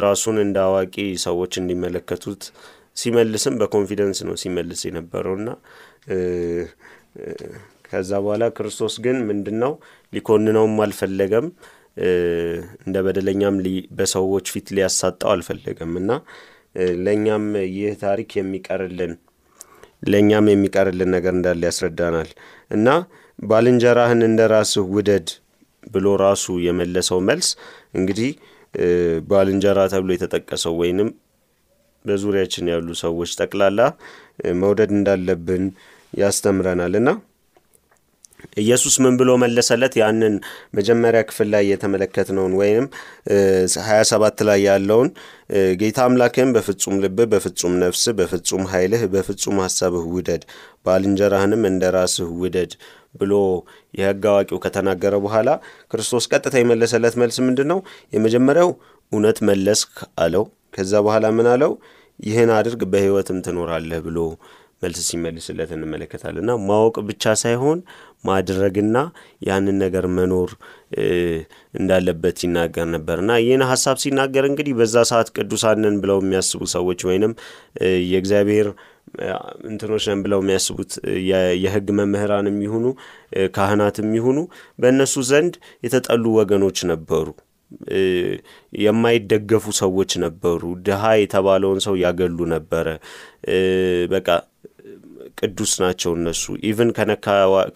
ራሱን 0.02 0.36
እንደ 0.42 0.58
አዋቂ 0.66 0.94
ሰዎች 1.24 1.52
እንዲመለከቱት 1.60 2.42
ሲመልስም 2.96 3.54
በኮንፊደንስ 3.60 4.18
ነው 4.28 4.34
ሲመልስ 4.42 4.80
የነበረውና 4.88 5.48
ከዛ 7.86 8.10
በኋላ 8.24 8.44
ክርስቶስ 8.56 8.94
ግን 9.04 9.16
ምንድን 9.28 9.56
ነው 9.64 9.72
ሊኮንነውም 10.12 10.76
አልፈለገም። 10.84 11.46
እንደ 12.84 12.96
በደለኛም 13.06 13.56
በሰዎች 13.98 14.46
ፊት 14.54 14.68
ሊያሳጣው 14.76 15.30
አልፈለገም 15.34 15.92
እና 16.00 16.10
ለእኛም 17.06 17.44
ይህ 17.74 17.92
ታሪክ 18.02 18.30
የሚቀርልን 18.38 19.12
ለእኛም 20.08 20.46
የሚቀርልን 20.52 21.10
ነገር 21.16 21.32
እንዳለ 21.36 21.62
ያስረዳናል 21.68 22.30
እና 22.70 22.88
ባልንጀራህን 23.38 24.20
እንደ 24.28 24.42
ራስህ 24.52 24.88
ውደድ 24.96 25.28
ብሎ 25.86 26.08
ራሱ 26.24 26.44
የመለሰው 26.66 27.18
መልስ 27.28 27.48
እንግዲህ 27.98 28.30
ባልንጀራ 29.28 29.80
ተብሎ 29.92 30.10
የተጠቀሰው 30.14 30.74
ወይንም 30.82 31.10
በዙሪያችን 32.04 32.70
ያሉ 32.72 32.88
ሰዎች 33.02 33.30
ጠቅላላ 33.40 33.80
መውደድ 34.62 34.90
እንዳለብን 34.96 35.64
ያስተምረናል 36.12 36.94
እና 37.00 37.08
ኢየሱስ 38.62 38.94
ምን 39.02 39.14
ብሎ 39.20 39.30
መለሰለት? 39.42 39.94
ያንን 40.00 40.34
መጀመሪያ 40.78 41.20
ክፍል 41.28 41.48
ላይ 41.54 41.64
የተመለከትነውን 41.70 42.54
ወይም 42.60 42.84
ሀያ 43.86 44.00
ሰባት 44.10 44.38
ላይ 44.48 44.58
ያለውን 44.68 45.08
ጌታ 45.80 45.98
አምላክህን 46.08 46.50
በፍጹም 46.56 46.96
ልብህ፣ 47.04 47.28
በፍጹም 47.32 47.74
ነፍስህ፣ 47.82 48.14
በፍጹም 48.20 48.64
ኃይልህ፣ 48.72 49.02
በፍጹም 49.14 49.56
ሀሳብህ 49.64 50.04
ውደድ፣ 50.14 50.44
ባልንጀራህንም 50.86 51.64
እንደ 51.70 51.92
ራስህ 51.96 52.30
ውደድ 52.42 52.72
ብሎ 53.14 53.32
የሕግ 53.94 54.24
አዋቂው 54.30 54.58
ከተናገረ 54.64 55.14
በኋላ 55.24 55.48
ክርስቶስ 55.92 56.26
ቀጥታ 56.32 56.54
የመለሰለት 56.60 57.16
መልስ 57.22 57.38
ምንድን 57.46 57.68
ነው? 57.72 57.80
የመጀመሪያው 58.12 58.70
እውነት 59.12 59.40
መለስክ 59.48 59.92
አለው። 60.24 60.44
ከዛ 60.76 60.92
በኋላ 61.06 61.26
ምን 61.36 61.48
አለው? 61.54 61.72
ይህን 62.20 62.50
አድርግ 62.56 62.82
በሕይወትም 62.92 63.38
ትኖራለህ 63.46 64.00
ብሎ 64.06 64.18
መልስ 64.82 64.98
ሲመልስለት 65.08 65.70
እንመለከታለን። 65.74 66.42
እና 66.44 66.54
ማወቅ 66.68 66.96
ብቻ 67.08 67.34
ሳይሆን 67.42 67.78
ማድረግና 68.24 68.96
ያንን 69.46 69.76
ነገር 69.84 70.04
መኖር 70.16 70.50
እንዳለበት 71.74 72.38
ይናገር 72.44 72.86
ነበር 72.94 73.16
እና 73.22 73.32
ይህን 73.44 73.62
ሀሳብ 73.70 73.96
ሲናገር 74.02 74.44
እንግዲህ 74.50 74.74
በዛ 74.80 74.96
ሰዓት 75.10 75.28
ቅዱሳንን 75.36 75.96
ብለው 76.02 76.18
የሚያስቡ 76.22 76.62
ሰዎች 76.74 77.00
ወይንም 77.08 77.32
የእግዚአብሔር 78.10 78.68
እንትኖች 79.68 80.04
ነን 80.10 80.20
ብለው 80.24 80.40
የሚያስቡት 80.42 80.92
የህግ 81.62 81.88
መምህራን 81.98 82.48
የሚሆኑ 82.50 82.86
ካህናት 83.56 83.98
የሚሆኑ 84.02 84.38
በእነሱ 84.78 85.24
ዘንድ 85.30 85.54
የተጠሉ 85.86 86.24
ወገኖች 86.38 86.80
ነበሩ። 86.92 87.26
የማይደገፉ 88.78 89.64
ሰዎች 89.80 90.10
ነበሩ። 90.24 90.72
ድሃ 90.86 91.04
የተባለውን 91.20 91.80
ሰው 91.86 91.94
ያገሉ 92.02 92.38
ነበረ። 92.54 92.86
በቃ 94.12 94.28
ቅዱስ 95.38 95.72
ናቸው 95.82 96.12
እነሱ 96.18 96.54
even 96.68 96.90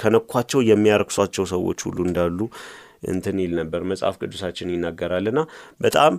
ከነኳቸው 0.02 0.60
የሚያረክሷቸው 0.68 1.44
ሰዎች 1.52 1.78
ሁሉ 1.86 1.98
እንዳሉ 2.08 2.38
እንትን 3.02 3.36
ይል 3.42 3.52
ነበር። 3.58 3.80
መጽሐፍ 3.90 4.14
ቅዱሳችን 4.20 4.72
ይናገራል 4.74 5.26
እና 5.32 5.40
በጣም 5.80 6.14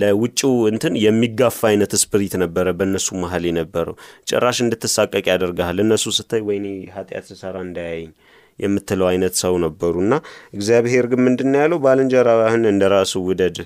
ለውጭው 0.00 0.54
እንትን 0.70 0.94
የሚጋፋ 1.04 1.60
አይነት 1.70 1.94
spirit 2.02 2.34
ነበረ 2.42 2.66
በእነሱ 2.78 3.08
መሀል 3.22 3.46
የነበረው። 3.50 3.96
ጭራሽ 4.30 4.60
እንድትሳቀቅ 4.64 5.24
ያደርግሃል። 5.32 5.78
እነሱ 5.84 6.14
ስታይ 6.18 6.42
ወይኔ 6.48 6.66
ኃጢአት 6.96 7.26
ስሰራ 7.30 7.56
እንዳያየኝ 7.66 8.10
የምትለው 8.58 9.06
አይነት 9.10 9.34
ሰው 9.42 9.54
ነበሩ 9.64 9.94
እና 10.04 10.14
እግዚአብሔር 10.56 11.04
ግን 11.10 11.20
ምንድን 11.26 11.54
ያለው? 11.60 11.78
ባልንጀራህን 11.84 12.64
እንደ 12.72 12.84
ራሱ 12.94 13.12
ውደድ 13.28 13.58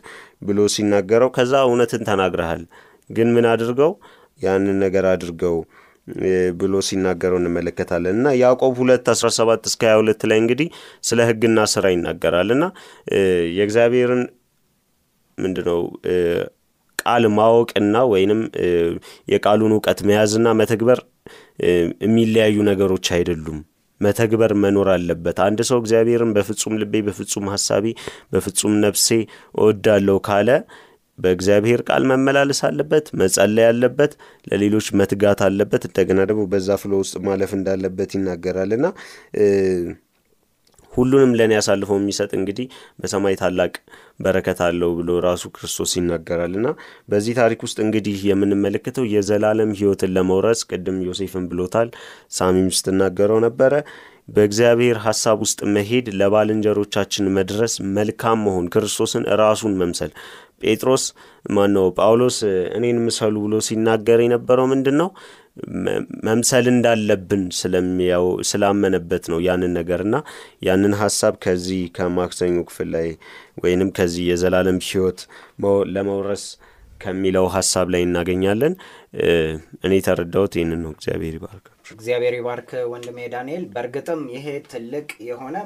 ብሎ 0.42 0.58
ሲናገረው 0.74 1.30
ከዛ 1.36 1.54
እውነትን 1.68 2.04
ተናግረሃል። 2.10 2.62
ግን 3.10 3.28
ምን 3.34 3.46
አድርገው? 3.52 3.92
ያንን 4.40 4.78
ነገር 4.84 5.04
አድርገው 5.10 5.56
ብሎ 6.58 6.74
ሲናገረው 6.86 7.38
እንመለከታለን። 7.40 8.16
እና 8.16 8.28
ያዕቆብ 8.40 8.74
ሁለት 8.80 9.06
አስራ 9.12 9.28
ሰባት 9.36 9.62
እስከ 9.70 9.82
ሀያ 9.86 9.96
ሁለት 10.00 10.22
ላይ 10.30 10.38
እንግዲህ 10.42 10.68
ስለ 11.04 11.20
ህግና 11.28 11.60
ስራ 11.72 11.84
ይናገራል። 11.94 12.50
እና 12.56 12.64
የእግዚአብሔርን 13.56 14.22
ምንድነው 15.38 15.80
ቃል 16.98 17.24
ማወቅና 17.36 17.96
ወይንም 18.12 18.40
የቃሉን 19.32 19.72
እውቀት 19.76 20.00
መያዝና 20.08 20.48
መተግበር 20.60 21.00
የሚለያዩ 22.04 22.56
ነገሮች 22.68 23.06
አይደሉም። 23.16 23.58
መተግበር 24.00 24.52
መኖር 24.62 24.88
አለበት። 24.94 25.38
አንድ 25.44 25.60
ሰው 25.68 25.78
እግዚአብሔርን 25.82 26.30
በፍጹም 26.36 26.74
ልቤ 26.80 27.02
በፍጹም 27.06 27.46
ሀሳቤ 27.52 27.84
በፍጹም 28.32 28.72
ነፍሴ 28.84 29.08
እወዳለሁ 29.54 30.16
ካለ 30.26 30.48
በእግዚአብሔር 31.18 31.80
ቃል 31.88 32.04
መመላለስ 32.10 32.60
አለበት 32.68 33.06
መጸለይ 33.20 33.66
አለበት 33.68 34.12
ለሌሎች 34.46 34.86
መትጋት 35.00 35.42
አለበት። 35.46 35.84
እንደገና 35.88 36.20
ደግሞ 36.30 36.44
በዛ 36.52 36.76
ፍሎ 36.82 36.94
ውስጥ 37.02 37.16
ማለፍ 37.26 37.52
እንዳለበት 37.58 38.12
ይናገራል። 38.16 38.72
እና 38.78 38.86
ሁሉንም 40.92 41.30
ለእኔ 41.38 41.52
አሳልፈው 41.58 41.96
የሚሰጥ 41.98 42.30
እንግዲህ 42.38 42.66
በሰማይ 43.00 43.34
ታላቅ 43.40 43.72
በረከት 44.20 44.58
አለው 44.66 44.90
ብሎ 44.98 45.10
ራሱ 45.24 45.44
ክርስቶስ 45.56 45.92
ይናገራል። 45.98 46.52
እና 46.58 46.68
በዚህ 47.08 47.34
ታሪክ 47.40 47.60
ውስጥ 47.66 47.78
እንግዲህ 47.84 48.18
የምንመለከተው 48.28 49.06
የዘላለም 49.14 49.70
ህይወትን 49.78 50.12
ለመውረስ 50.16 50.62
ቅድም 50.70 50.98
ዮሴፍን 51.08 51.46
ብሎታል 51.50 51.88
ሳሚም 52.32 52.68
ስትናገረው 52.78 53.40
ነበረ። 53.46 53.72
በእግዚአብሔር 54.28 54.98
ሀሳብ 55.04 55.38
ውስጥ 55.44 55.60
መሄድ 55.74 56.06
ለባልንጀሮቻችን 56.20 57.26
መድረስ 57.36 57.72
መልካም 57.96 58.38
መሆን 58.46 58.66
ክርስቶስን 58.74 59.24
ራሱን 59.40 59.74
መምሰል 59.80 60.12
ጴጥሮስ 60.64 61.04
ማነው 61.50 61.86
ጳውሎስ 61.98 62.36
እኔን 62.76 62.98
ምሰሉ 63.06 63.34
ብሎ 63.44 63.54
ሲናገር 63.68 64.20
የነበረው 64.24 64.68
ምንድን 64.72 64.96
ነው 65.00 65.08
መምሰል 66.26 66.66
እንዳለብን 66.70 67.42
ስለሚያው 67.58 68.26
ስላመነበት 68.48 69.24
ነው 69.32 69.40
ያንን 69.46 69.74
ነገርና 69.78 70.16
ያንን 70.66 70.94
ሀሳብ 71.02 71.34
ከዚህ 71.44 71.82
ከማክሰኞ 71.96 72.56
ክፍል 72.68 72.88
ላይ 72.94 73.08
ወይንም 73.64 73.90
ከዚህ 73.98 74.24
የዘላለም 74.30 74.80
ህይወት 74.88 75.20
ለመውረስ 75.94 76.44
ከሚለው 77.00 77.46
ሀሳብ 77.54 77.86
ላይ 77.94 78.02
እናገኛለን። 78.06 78.74
እኔ 79.84 79.92
የተረዳሁት 79.98 80.52
ይህንን 80.56 80.80
ነው። 80.84 80.92
እግዚአብሔር 80.96 81.34
ይባርክ። 81.38 81.66
እግዚአብሔር 81.94 82.34
ይባርክ 82.38 82.70
ወንድሜ 82.92 83.18
ዳንኤል። 83.34 83.64
በእርግጥም 83.74 84.22
ይሄ 84.34 84.46
ትልቅ 84.70 85.08
የሆነ 85.28 85.56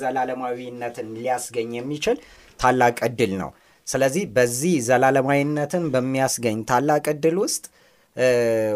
ዘላለማዊነትን 0.00 1.10
ሊያስገኝ 1.16 1.72
የሚችል 1.78 2.18
ታላቅ 2.60 2.96
እድል 3.08 3.34
ነው 3.42 3.50
ስለዚህ 3.90 4.24
በዚህ 4.34 4.74
ዘላለማዊነትን 4.86 5.84
በሚያስገኝ 5.92 6.58
ታላቅ 6.70 7.04
እድል 7.14 7.36
ውስጥ 7.44 7.64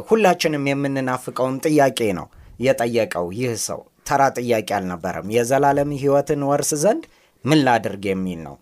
ሁላችንም 0.08 0.68
የምንናፍቀውን 0.70 1.56
ጥያቄ 1.66 1.98
ነው 2.18 2.26
የጠየቀው 2.60 3.26
ይህ 3.38 3.52
ሰው። 3.66 3.80
ተራ 4.08 4.22
ጥያቄ 4.38 4.68
አልነበረም። 4.78 5.28
የዘላለም 5.34 5.90
ህይወትን 5.96 6.42
ወርስ 6.48 6.70
ዘንድ 6.82 7.04
ምን 7.44 7.60
ላድርግ 7.66 8.04
የሚል 8.10 8.40
ነው። 8.46 8.54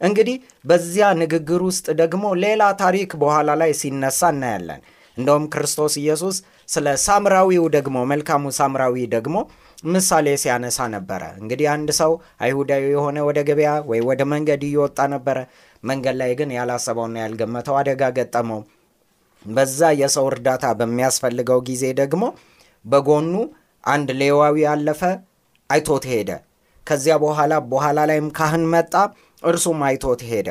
እንግዲህ 0.00 0.36
በዚያ 0.64 1.06
ንግግር 1.20 1.60
ውስጥ 1.68 1.86
ደግሞ 2.00 2.24
ሌላ 2.44 2.62
ታሪክ 2.82 3.10
በኋላ 3.22 3.50
ላይ 3.60 3.72
ሲነሳ 3.80 4.30
እናያለን። 4.34 4.80
እንደውም 5.16 5.44
ክርስቶስ 5.52 5.94
ኢየሱስ 6.00 6.36
ስለ 6.68 6.86
ሳምራዊው 7.04 7.64
ደግሞ 7.76 7.96
መልካሙ 8.12 8.50
ሳምራዊ 8.58 9.04
ደግሞ 9.14 9.36
ምሳሌ 9.86 10.26
ሲያነሳ 10.42 10.86
ነበረ። 10.94 11.22
እንግዲህ 11.40 11.66
አንድ 11.74 11.88
ሰው 11.98 12.12
አይሁዳዊ 12.44 12.84
የሆነ 12.94 13.18
ወደ 13.28 13.38
ገበያ 13.48 13.70
ወይ 13.90 14.00
ወደ 14.08 14.22
መንገድ 14.32 14.62
እየወጣ 14.68 14.98
ነበረ 15.14 15.38
መንገድ 15.84 16.16
ላይ 16.20 16.32
ግን 16.38 16.50
ያላሰበውና 16.56 17.16
ያልገመተው 17.22 17.76
አደጋ 17.80 18.02
ገጠመው። 18.16 18.60
በዛ 19.44 19.80
የሰው 20.00 20.26
እርዳታ 20.30 20.66
በሚያስፈልገው 20.78 21.58
ጊዜ 21.68 21.84
ደግሞ 22.00 22.22
በጎኑ 22.84 23.34
አንድ 23.84 24.08
ሌዋዊ 24.20 24.56
ያለፈ 24.66 25.00
አይቶት 25.70 26.04
ሄደ። 26.12 26.30
ከዚያ 26.86 27.14
በኋላ 27.22 27.52
በኋላ 27.70 27.98
ላይም 28.10 28.28
ካህን 28.38 28.64
መጣ 28.72 28.94
እርሱም 29.42 29.80
አይቶት 29.88 30.20
ሄደ። 30.30 30.48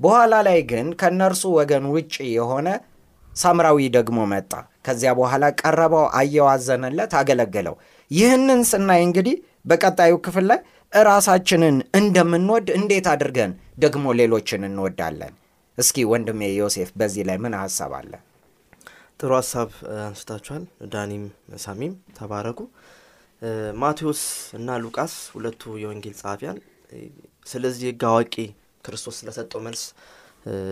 በኋላ 0.00 0.34
ላይ 0.46 0.58
ግን 0.70 0.86
ከእነርሱ 1.00 1.42
ወገን 1.58 1.84
ውጭ 1.94 2.14
የሆነ 2.36 2.68
ሳምራዊ 3.32 3.78
ደግሞ 3.96 4.18
መጣ። 4.32 4.52
ከዚያ 4.86 5.10
በኋላ 5.18 5.44
ቀረበው 5.60 6.04
አየው 6.18 6.46
አዘነለት 6.52 7.12
አገለገለው። 7.20 7.74
ይህንን 8.10 8.60
ስናይ 8.70 9.00
እንግዲህ 9.06 9.36
በቀጣዩ 9.64 10.12
ክፍል 10.26 10.44
ላይ 10.50 10.60
እራሳችንን 10.92 11.76
እንደምንወድ 11.98 12.66
እንዴት 12.76 13.06
አድርገን 13.12 13.50
ደግሞ 13.78 14.04
ሌሎችን 14.20 14.62
እንወዳለን? 14.68 15.32
እስኪ 15.78 15.96
ወንድሜ 16.12 16.40
ዮሴፍ 16.54 16.88
በዚህ 17.00 17.24
ላይ 17.28 17.36
ምን 17.44 17.54
ሀሳብ 17.60 17.92
አለ? 17.98 18.12
ጥሩ 19.20 19.30
ሀሳብ 19.38 19.68
አንስታችኋል። 20.04 20.62
ዳኒም 20.92 21.24
ሳሚም 21.64 21.94
ተባረኩ። 22.18 22.60
ማቴዎስ 23.82 24.22
እና 24.58 24.78
ሉቃስ 24.84 25.14
ሁለቱ 25.34 25.62
የወንጌል 25.82 26.14
ጸሐፊያን 26.20 26.56
ስለዚህ 27.46 27.86
ህግ 27.90 28.02
አዋቂ 28.10 28.34
ክርስቶስ 28.84 29.16
ስለሰጠው 29.20 29.60
መልስ 29.66 29.82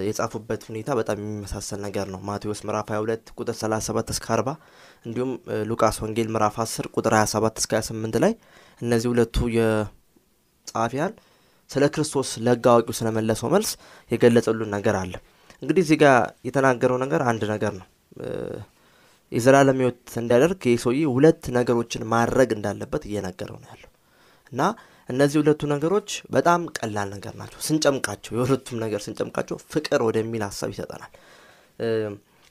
የጻፉበት 0.09 0.63
ሁኔታ 0.69 0.91
በጣም 0.99 1.19
የሚመሳሰል 1.23 1.81
ነገር 1.87 2.07
ነው። 2.15 2.21
ማቴዎስ 2.29 2.61
ምዕራፍ 2.67 2.89
22 2.93 3.33
ቁጥር 3.39 3.57
37 3.61 4.13
እስከ 4.15 4.27
40 4.35 4.55
እንዲሁም 5.07 5.33
ሉቃስ 5.71 5.97
ወንጌል 6.05 6.29
ምዕራፍ 6.35 6.57
10 6.65 6.91
ቁጥር 6.97 7.15
27 7.19 7.63
እስከ 7.63 7.73
28 7.81 8.19
ላይ 8.25 8.33
እነዚህ 8.81 9.09
ሁለቱ 9.13 9.37
ጸሐፊያን 10.69 11.13
ስለ 11.71 11.85
ክርስቶስ 11.95 12.29
ለሕግ 12.45 12.67
አዋቂው 12.73 12.95
ስለመለሰው 12.99 13.49
መልስ 13.55 13.71
የገለጸሉን 14.11 14.71
ነገር 14.77 14.97
አለ። 15.01 15.15
እንግዲህ 15.63 15.83
እዚህ 15.85 15.99
ጋር 16.03 16.17
የተናገረው 16.47 16.99
ነገር 17.05 17.21
አንድ 17.31 17.43
ነገር 17.53 17.73
ነው። 17.81 17.87
የዘላለም 19.33 19.79
ሕይወት 19.81 20.11
እንዲያደርግ 20.21 20.61
ይህ 20.69 20.79
ሰውዬ 20.83 21.01
ሁለት 21.15 21.45
ነገሮችን 21.57 22.03
ማድረግ 22.13 22.51
እንዳለበት 22.57 23.03
እየነገረው 23.09 23.57
ነው 23.63 23.69
ያለው 23.73 23.91
እና 24.53 24.61
እነዚህ 25.09 25.39
ሁለቱ 25.41 25.63
ነገሮች 25.73 26.09
በጣም 26.31 26.61
ቀላል 26.79 27.09
ነገር 27.15 27.35
ናቸው። 27.41 27.59
ስንጨምቃቸው 27.67 28.33
የሁለቱም 28.37 28.79
ነገር 28.85 29.01
ስንጨምቃቸው 29.05 29.57
ፍቅር 29.73 30.01
ወደሚል 30.09 30.43
ሀሳብ 30.47 30.71
ይሰጠናል። 30.75 31.13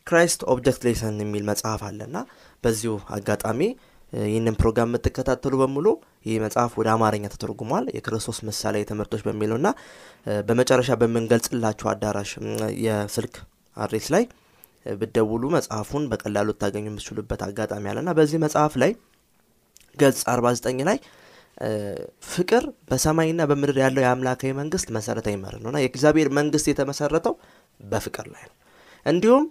Christ 0.07 0.41
Object 0.53 0.81
Lesson 0.87 1.17
የሚል 1.23 1.43
መጽሐፍ 1.49 1.81
አለ 1.87 1.99
እና 2.09 2.17
በዚሁ 2.63 2.95
አጋጣሚ 3.15 3.61
ይህንን 4.25 4.55
ፕሮግራም 4.59 4.89
የምትከታተሉ 4.89 5.53
በሙሉ 5.61 5.87
ይህ 6.25 6.35
መጽሐፍ 6.43 6.73
ወደ 6.79 6.87
አማርኛ 6.93 7.25
ተተርጉሟል። 7.33 7.85
የክርስቶስ 7.95 8.39
ምሳሌ 8.47 8.83
ትምህርቶች 8.89 9.21
በሚለው 9.27 9.57
እና 9.61 9.69
በመጨረሻ 10.47 10.91
በምንገልጽላችሁ 11.01 11.87
አዳራሽ 11.91 12.31
የስልክ 12.85 13.35
አድሬስ 13.77 14.07
ላይ 14.15 14.23
ብደውሉ 14.95 15.43
መጽሐፉን 15.55 16.03
በቀላሉ 16.11 16.49
ታገኙ 16.61 16.85
የምትችሉበት 16.89 17.41
አጋጣሚ 17.45 17.85
አለ 17.91 17.99
እና 18.03 18.11
በዚህ 18.17 18.39
መጽሐፍ 18.43 18.73
ላይ 18.83 18.91
ገጽ 19.97 20.21
49 20.29 20.83
ላይ 20.89 20.97
ፍቅር 22.29 22.63
በሰማይና 22.89 23.41
በምድር 23.49 23.77
ያለው 23.83 24.01
የአምላካዊ 24.03 24.51
መንግስት 24.57 24.87
መሰረታዊ 24.95 25.35
መርህ 25.43 25.61
ነው 25.65 25.81
የእግዚአብሔር 25.83 26.29
መንግስት 26.37 26.65
የተመሰረተው 26.71 27.35
በፍቅር 27.83 28.27
ላይ 28.33 28.43
ነው። 28.49 28.55
እንዲሁም 29.05 29.45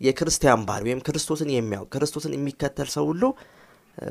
የክርስቲያን 0.00 0.62
ባህል 0.68 0.84
ወይም 0.88 1.00
ክርስቶስን 1.06 1.48
የሚያውቅ 1.54 1.88
ክርስቶስን 1.94 2.34
የሚከተል 2.36 2.88
ሰው 2.94 3.04
ሁሉ 3.10 3.22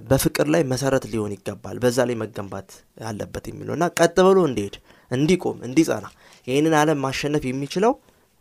በፍቅር 0.07 0.48
ላይ 0.53 0.62
መሰረት 0.71 1.03
ሊሆን 1.12 1.31
ይገባል፣ 1.36 1.77
በዛ 1.83 2.00
ላይ 2.09 2.15
መገንባት 2.21 2.69
አለበት 3.03 3.45
የሚለው 3.51 3.74
እና 3.77 3.86
ቀጥ 3.98 4.17
ብሎ 4.27 4.39
እንዲሄድ፣ 4.50 4.75
እንዲቆም፣ 5.12 5.57
እንዲጸና 5.67 6.07
ይህንን 6.48 6.75
ዓለም 6.79 7.00
ማሸነፍ 7.05 7.43
የሚችለው 7.50 7.93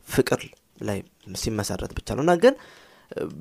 ፍቅር 0.09 0.40
ላይ 0.80 0.99
ሲመሰረት 1.37 1.92
ብቻ 1.99 2.09
ነው 2.16 2.23
እና 2.26 2.33
ግን 2.42 2.54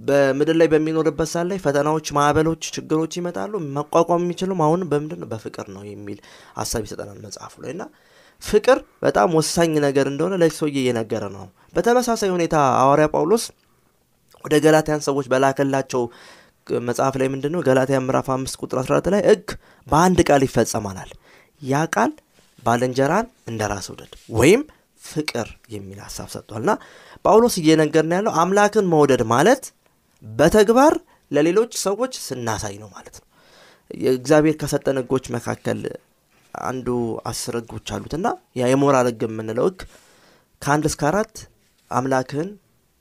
በምድር 0.08 0.56
ላይ 0.60 0.68
በሚኖርበት 0.74 1.30
ሰዓት 1.32 1.48
ላይ 1.50 1.58
ፈተናዎች፣ 1.64 2.08
ማዕበሎች፣ 2.18 2.64
ችግሮች 2.76 3.14
ይመጣሉ። 3.20 3.54
መቋቋም 3.78 4.22
የሚችሉም 4.24 4.60
አሁን 4.66 4.82
በምንድን 4.92 5.20
ነው? 5.24 5.28
በፍቅር 5.32 5.66
ነው 5.76 5.84
የሚል 5.90 6.20
ሀሳብ 6.58 6.84
ይሰጠናል 6.88 7.18
መጽሐፉ 7.26 7.54
ላይ 7.64 7.72
እና 7.76 7.84
ፍቅር 8.42 8.78
በጣም 9.02 9.30
ወሳኝ 9.38 9.72
ነገር 9.86 10.06
እንደሆነ 10.12 10.34
ለዚህ 10.42 10.58
ሰውዬ 10.60 10.78
እየነገረ 10.82 11.24
ነው። 11.36 11.46
በተመሳሳይ 11.76 12.30
ሁኔታ 12.36 12.56
ሐዋርያ 12.82 13.08
ጳውሎስ 13.14 13.46
ወደ 14.46 14.56
ገላትያን 14.66 15.02
ሰዎች 15.08 15.26
በላከላቸው 15.32 16.02
መጽሐፍ 16.88 17.16
ላይ 17.20 17.28
ምንድን 17.34 17.52
ነው 17.56 17.62
ገላትያን 17.68 18.06
ምዕራፍ 18.06 18.28
አምስት 18.34 18.56
ቁጥር 18.62 18.78
14 18.82 19.10
ላይ 19.14 19.22
ሕግ 19.30 19.48
በአንድ 19.88 20.20
ቃል 20.30 20.42
ይፈጸማናል። 20.48 21.12
ያ 21.62 21.84
ቃል 21.96 22.12
ባልንጀራን 22.64 23.28
እንደ 23.52 23.62
ራስ 23.72 23.88
ውደድ 23.92 24.14
ወይም 24.38 24.62
ፍቅር 25.02 25.48
የሚል 25.74 26.00
ሀሳብ 26.06 26.28
ሰጥቷል 26.34 26.66
ጳውሎስ 27.26 27.56
እየነገርን 27.62 28.14
ያለው 28.18 28.34
አምላክን 28.42 28.86
መውደድ 28.94 29.22
ማለት 29.34 29.64
በተግባር 30.24 30.94
ለሌሎች 31.32 31.72
ሰዎች 31.86 32.14
ስናሳይ 32.26 32.76
ነው 32.82 32.90
ማለት 32.96 33.16
ነው። 33.20 33.26
የእግዚአብሔር 33.92 34.56
ከሰጠን 34.62 35.00
ሕጎች 35.02 35.26
መካከል 35.36 35.80
አንዱ 36.54 36.88
አስር 37.30 37.56
ሕጎች 37.60 37.88
አሉት 37.96 38.14
እና 38.18 38.28
ያ 38.60 38.70
የሞራል 38.72 39.08
ሕግ 39.12 39.22
የምንለው 39.28 39.68
ሕግ 39.70 39.80
ከአንድ 40.62 40.86
እስከ 40.90 41.02
አራት 41.10 41.36
አምላክህን 41.92 42.50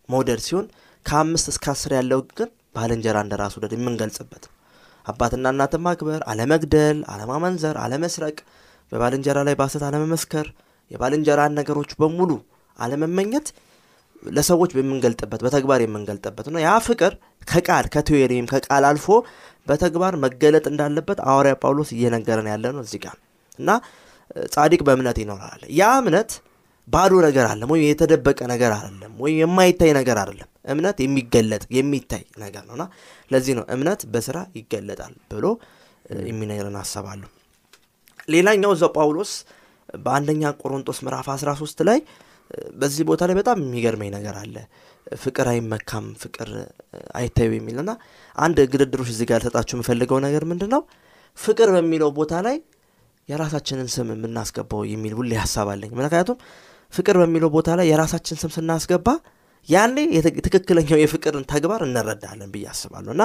መውደድ 0.08 0.40
ሲሆን 0.46 0.66
ከአምስት 1.06 1.46
እስከ 1.52 1.64
አስር 1.72 1.92
ያለው 1.98 2.20
ግን 2.38 2.50
ባልንጀራ 2.76 3.16
እንደ 3.24 3.34
ራስ 3.40 3.54
ውደድ 3.58 3.72
የምንገልጽበት 3.76 4.44
አባትና 5.06 5.46
እናትን 5.54 5.82
ማክበር፣ 5.84 6.20
አለመግደል፣ 6.30 6.98
አለማመንዘር፣ 7.12 7.76
አለመስረቅ፣ 7.82 8.36
በባልንጀራ 8.92 9.38
ላይ 9.48 9.54
በሐሰት 9.58 9.84
አለመመስከር፣ 9.88 10.46
የባልንጀራን 10.90 11.54
ነገሮች 11.58 11.90
በሙሉ 12.00 12.30
አለመመኘት 12.78 13.46
ለሰዎች 14.28 14.70
በምንገልጥበት 14.76 15.40
በተግባር 15.46 15.80
የምንገልጥበት 15.84 16.46
ነው። 16.48 16.60
ያ 16.64 16.72
ፍቅር 16.86 17.12
ከቃል 17.46 17.86
ወይም 17.94 18.46
ከቃል 18.52 18.84
አልፎ 18.90 19.06
በተግባር 19.66 20.14
መገለጥ 20.24 20.64
እንዳለበት 20.70 21.18
ሐዋርያ 21.28 21.54
ጳውሎስ 21.62 21.90
እየነገረን 21.96 22.48
ያለ 22.52 22.66
ነው 22.76 22.82
እዚህ 22.86 23.00
ጋር 23.04 23.16
እና 23.58 23.70
ጻድቅ 24.50 24.80
በእምነት 24.86 25.18
ይኖራል። 25.22 25.60
ያ 25.78 25.90
እምነት 26.00 26.30
ባዶ 26.88 27.12
ነገር 27.26 27.46
አለም 27.50 27.70
ወይም 27.72 27.84
የተደበቀ 27.86 28.40
ነገር 28.52 28.70
አይደለም፣ 28.76 29.12
ወይም 29.22 29.38
የማይታይ 29.42 29.90
ነገር 29.98 30.16
አይደለም። 30.22 30.48
እምነት 30.66 30.98
የሚገለጥ 31.04 31.62
የሚታይ 31.76 32.22
ነገር 32.42 32.62
ነውና 32.68 32.84
ለዚህ 33.30 33.54
ነው 33.58 33.64
እምነት 33.74 34.00
በስራ 34.12 34.38
ይገለጣል 34.58 35.14
ብሎ 35.32 35.46
የሚነግረን 36.26 36.78
ሀሳብ 36.82 37.06
ሌላኛው 38.28 38.70
እዛው 38.76 38.90
ጳውሎስ 38.96 39.32
በአንደኛ 40.04 40.42
ቆሮንጦስ 40.62 40.98
ምዕራፍ 41.04 41.26
13 41.34 41.82
ላይ 41.88 41.98
በዚህ 42.80 43.04
ቦታ 43.08 43.22
ላይ 43.28 43.34
በጣም 43.38 43.58
የሚገርመኝ 43.62 44.10
ነገር 44.16 44.34
አለ። 44.40 44.56
ፍቅር 45.16 45.46
አይመካም፣ 45.52 46.06
ፍቅር 46.22 46.48
አይታዩ 47.14 47.50
የሚልና 47.56 47.90
አንድ 48.36 48.58
ግድድሮች 48.72 49.10
እዚህ 49.12 49.26
ጋር 49.30 49.40
ልሰጣችሁ 49.42 49.74
የምፈልገው 49.76 50.18
ነገር 50.26 50.44
ምንድን 50.50 50.70
ነው 50.74 50.82
ፍቅር 51.38 51.68
በሚለው 51.76 52.10
ቦታ 52.18 52.34
ላይ 52.46 52.56
የራሳችንን 53.28 53.88
ስም 53.94 54.08
የምናስገባው 54.14 54.82
የሚል 54.90 55.14
ሁሌ 55.18 55.32
ሀሳብ 55.42 55.68
አለኝ። 55.72 55.90
ምክንያቱም 55.98 56.38
ፍቅር 56.92 57.16
በሚለው 57.22 57.50
ቦታ 57.56 57.70
ላይ 57.78 57.86
የራሳችን 57.92 58.38
ስም 58.42 58.50
ስናስገባ 58.56 59.08
ያኔ 59.68 59.96
ትክክለኛው 60.46 60.98
የፍቅርን 61.00 61.44
ተግባር 61.52 61.80
እንረዳለን 61.86 62.50
ብዬ 62.54 62.66
አስባለሁ 62.72 63.12
እና 63.16 63.24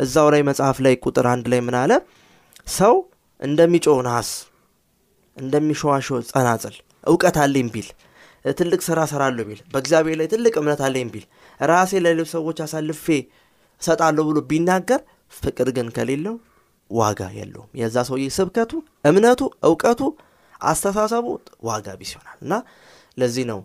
እዛው 0.00 0.28
ላይ 0.34 0.42
መጽሐፍ 0.50 0.78
ላይ 0.86 0.94
ቁጥር 1.04 1.26
አንድ 1.32 1.46
ላይ 1.52 1.60
ምን 1.66 1.76
አለ? 1.80 1.92
ሰው 2.74 2.94
እንደሚጮህ 3.42 3.98
ነሐስ 4.06 4.30
እንደሚሸዋሸ 5.36 6.08
ጸናጽል 6.30 6.76
እውቀት 7.04 7.36
አለኝ 7.42 7.68
ቢል 7.74 7.88
ትልቅ 8.54 8.80
ስራ 8.86 9.00
ሰራለሁ 9.10 9.44
ቢል 9.48 9.60
በእግዚአብሔር 9.72 10.16
ላይ 10.20 10.28
ትልቅ 10.32 10.54
እምነት 10.60 10.80
አለኝ 10.86 11.08
ቢል 11.14 11.24
ራሴ 11.60 11.92
ለሌሎች 12.04 12.30
ሰዎች 12.36 12.58
አሳልፌ 12.64 13.04
እሰጣለሁ 13.82 14.24
ብሎ 14.28 14.38
ቢናገር 14.50 15.00
ፍቅር 15.32 15.68
ግን 15.76 15.88
ከሌለው 15.96 16.36
ዋጋ 16.90 17.20
የለውም። 17.38 17.68
የዛ 17.80 17.96
ሰውዬ 18.08 18.24
ስብከቱ፣ 18.36 18.72
እምነቱ፣ 19.04 19.40
እውቀቱ፣ 19.68 20.00
አስተሳሰቡ 20.60 21.26
ዋጋ 21.68 21.88
ቢስ 22.00 22.10
ይሆናል 22.14 22.38
እና 22.44 22.52
ለዚህ 23.18 23.44
ነው 23.50 23.60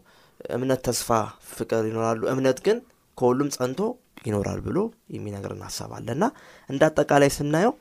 እምነት፣ 0.56 0.82
ተስፋ፣ 0.88 1.10
ፍቅር 1.52 1.84
ይኖራሉ፣ 1.90 2.22
እምነት 2.32 2.58
ግን 2.66 2.78
ከሁሉም 3.18 3.50
ጸንቶ 3.56 3.80
ይኖራል 4.26 4.60
ብሎ 4.66 4.78
የሚነግረን 5.16 5.62
ሀሳብ 5.68 5.92
አለ 5.98 6.08
እና 6.16 6.26
እንደ 6.70 6.82
አጠቃላይ 6.90 7.32
ስናየው 7.36 7.74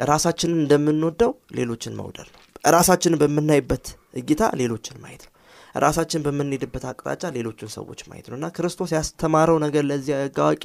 ራሳችንን 0.00 0.58
እንደምንወደው 0.62 1.30
ሌሎችን 1.58 1.96
መውደድ 2.00 2.28
ነው። 2.34 2.40
ራሳችንን 2.68 3.18
በምናይበት 3.22 3.86
እይታ 4.20 4.42
ሌሎችን 4.60 4.96
ማየት 5.02 5.22
ነው። 5.26 5.32
ራሳችን 5.76 6.22
በምንሄድበት 6.26 6.84
አቅጣጫ 6.90 7.24
ሌሎችን 7.36 7.70
ሰዎች 7.76 8.00
ማየት 8.10 8.26
ነው 8.30 8.36
እና 8.38 8.48
ክርስቶስ 8.56 8.90
ያስተማረው 8.96 9.56
ነገር 9.64 9.84
ለዚያ 9.90 10.16
ሕግ 10.22 10.38
አዋቂ 10.44 10.62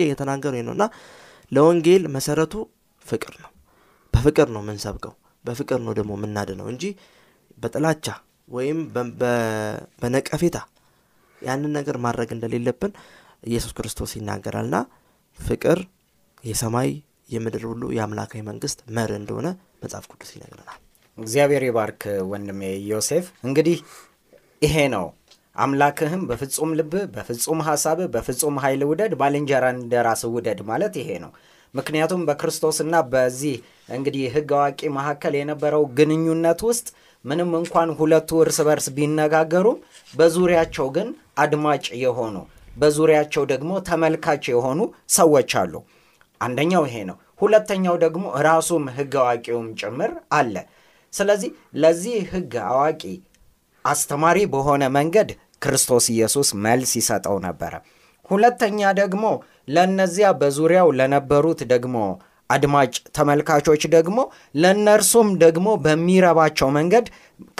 ነው 0.68 0.74
እና 0.76 0.86
ለወንጌል 1.52 2.04
መሰረቱ 2.16 2.54
ፍቅር 3.06 3.34
ነው። 3.44 3.52
በፍቅር 4.14 4.48
ነው 4.56 4.62
የምንሰብከው፣ 4.64 5.14
በፍቅር 5.46 5.80
ነው 5.86 5.94
ደግሞ 6.00 6.12
የምናድነው 6.18 6.68
እንጂ 6.74 6.84
በጥላቻ 7.58 8.06
ወይም 8.48 8.78
በነቀፌታ 10.02 10.58
ያንን 11.42 11.72
ነገር 11.78 11.98
ማድረግ 12.06 12.30
እንደሌለብን 12.36 12.94
ኢየሱስ 13.44 13.72
ክርስቶስ 13.78 14.12
ይናገራልና 14.18 14.78
ፍቅር 15.40 15.80
የሰማይ 16.44 16.90
የምድር 17.30 17.64
ሁሉ 17.70 17.84
የአምላካዊ 17.96 18.42
መንግስት 18.48 18.80
መርህ 18.96 19.18
እንደሆነ 19.20 19.48
መጽሐፍ 19.84 20.06
ቅዱስ 20.12 20.30
ይነግረናል። 20.36 20.80
እግዚአብሔር 21.18 21.64
ይባርክ 21.68 22.02
ወንድሜ 22.32 22.62
ዮሴፍ። 22.90 23.26
እንግዲህ 23.48 23.78
ይሄ 24.62 24.76
ነው 24.94 25.06
አምላክህም 25.56 26.22
በፍጹም 26.30 26.72
ልብህ፣ 26.80 27.06
በፍጹም 27.14 27.62
ሀሳብህ፣ 27.68 28.08
በፍጹም 28.14 28.58
ኃይል 28.64 28.82
ውደድ፣ 28.90 29.14
ባልንጀራን 29.22 29.78
እንደ 29.82 29.94
ራስህ 30.08 30.32
ውደድ 30.36 30.60
ማለት 30.70 30.94
ይሄ 31.02 31.10
ነው። 31.24 31.32
ምክንያቱም 31.74 32.22
በክርስቶስና 32.28 32.96
በዚህ 33.12 33.56
እንግዲህ 33.90 34.24
ሕግ 34.36 34.52
አዋቂ 34.58 34.82
መካከል 34.96 35.34
የነበረው 35.40 35.84
ግንኙነት 35.98 36.62
ውስጥ 36.70 36.88
ምንም 37.26 37.52
እንኳን 37.60 37.90
ሁለቱ 37.98 38.30
እርስ 38.44 38.58
በርስ 38.68 38.88
ቢነጋገሩም 38.98 39.80
በዙሪያቸው 40.14 40.88
ግን 40.96 41.08
አድማጭ 41.44 41.86
የሆኑ 42.04 42.36
በዙሪያቸው 42.76 43.44
ደግሞ 43.52 43.72
ተመልካች 43.88 44.44
የሆኑ 44.52 44.80
ሰዎች 45.16 45.54
አሉ። 45.62 45.74
አንደኛው 46.42 46.84
ይሄ 46.88 46.98
ነው። 47.10 47.18
ሁለተኛው 47.42 47.96
ደግሞ 48.04 48.26
ራሱም 48.48 48.84
ሕግ 48.98 49.14
አዋቂውም 49.22 49.68
ጭምር 49.80 50.12
አለ። 50.38 50.56
ስለዚህ 51.14 51.52
ለዚህ 51.82 52.18
ሕግ 52.32 52.54
አዋቂ 52.70 53.04
አስተማሪ 53.86 54.38
በሆነ 54.54 54.84
መንገድ 54.98 55.30
ክርስቶስ 55.64 56.06
ኢየሱስ 56.14 56.50
መልስ 56.66 56.92
ይሰጠው 57.00 57.38
ነበረ። 57.48 57.74
ሁለተኛ 58.30 58.80
ደግሞ 59.00 59.24
ለእነዚያ 59.68 60.28
በዙሪያው 60.42 60.90
ለነበሩት 61.00 61.62
ደግሞ 61.72 61.96
አድማጭ 62.50 62.94
ተመልካቾች 63.18 63.84
ደግሞ 63.96 64.20
ለእነርሱም 64.56 65.30
ደግሞ 65.44 65.68
በሚረባቸው 65.84 66.70
መንገድ 66.78 67.06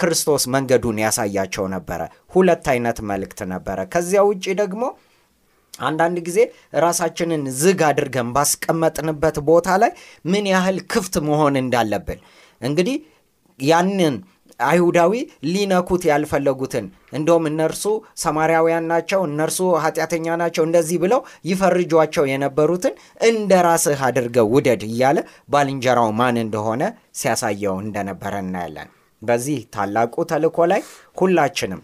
ክርስቶስ 0.00 0.44
መንገዱን 0.54 0.98
ያሳያቸው 1.04 1.66
ነበረ። 1.74 2.00
ሁለት 2.34 2.66
አይነት 2.72 2.98
መልእክት 3.10 3.40
ነበረ። 3.52 3.78
ከዚያ 3.92 4.22
ውጭ 4.28 4.44
ደግሞ 4.60 4.82
አንዳንድ 5.82 6.16
ጊዜ 6.26 6.38
ራሳችንን 6.84 7.42
ዝግ 7.60 7.80
አድርገን 7.88 8.28
ባስቀመጥንበት 8.34 9.36
ቦታ 9.48 9.78
ላይ 9.82 9.92
ምን 10.24 10.46
ያህል 10.52 10.78
ክፍት 10.92 11.14
መሆን 11.28 11.54
እንዳለብን 11.62 12.20
እንግዲህ 12.60 12.96
ያንን 13.58 14.16
አይሁዳዊ 14.68 15.12
ሊነኩት 15.50 16.02
ያልፈለጉትን 16.08 16.86
እንደውም 17.12 17.44
እነርሱ 17.50 17.84
ሰማርያውያን 18.22 18.88
ናቸው፣ 18.90 19.20
እነርሱ 19.28 19.58
ኃጢአተኛ 19.84 20.36
ናቸው፣ 20.42 20.64
እንደዚህ 20.68 20.98
ብለው 21.04 21.20
ይፈርጇቸው 21.50 22.24
የነበሩትን 22.30 22.94
እንደ 23.30 23.52
ራስህ 23.66 24.02
አድርገው 24.08 24.48
ውደድ 24.54 24.82
እያለ 24.88 25.18
ባልንጀራው 25.48 26.10
ማን 26.20 26.38
እንደሆነ 26.44 26.82
ሲያሳየው 27.20 27.76
እንደነበረ 27.84 28.34
እናያለን። 28.44 28.90
በዚህ 29.22 29.58
ታላቁ 29.74 30.24
ተልእኮ 30.30 30.58
ላይ 30.72 30.82
ሁላችንም 31.16 31.80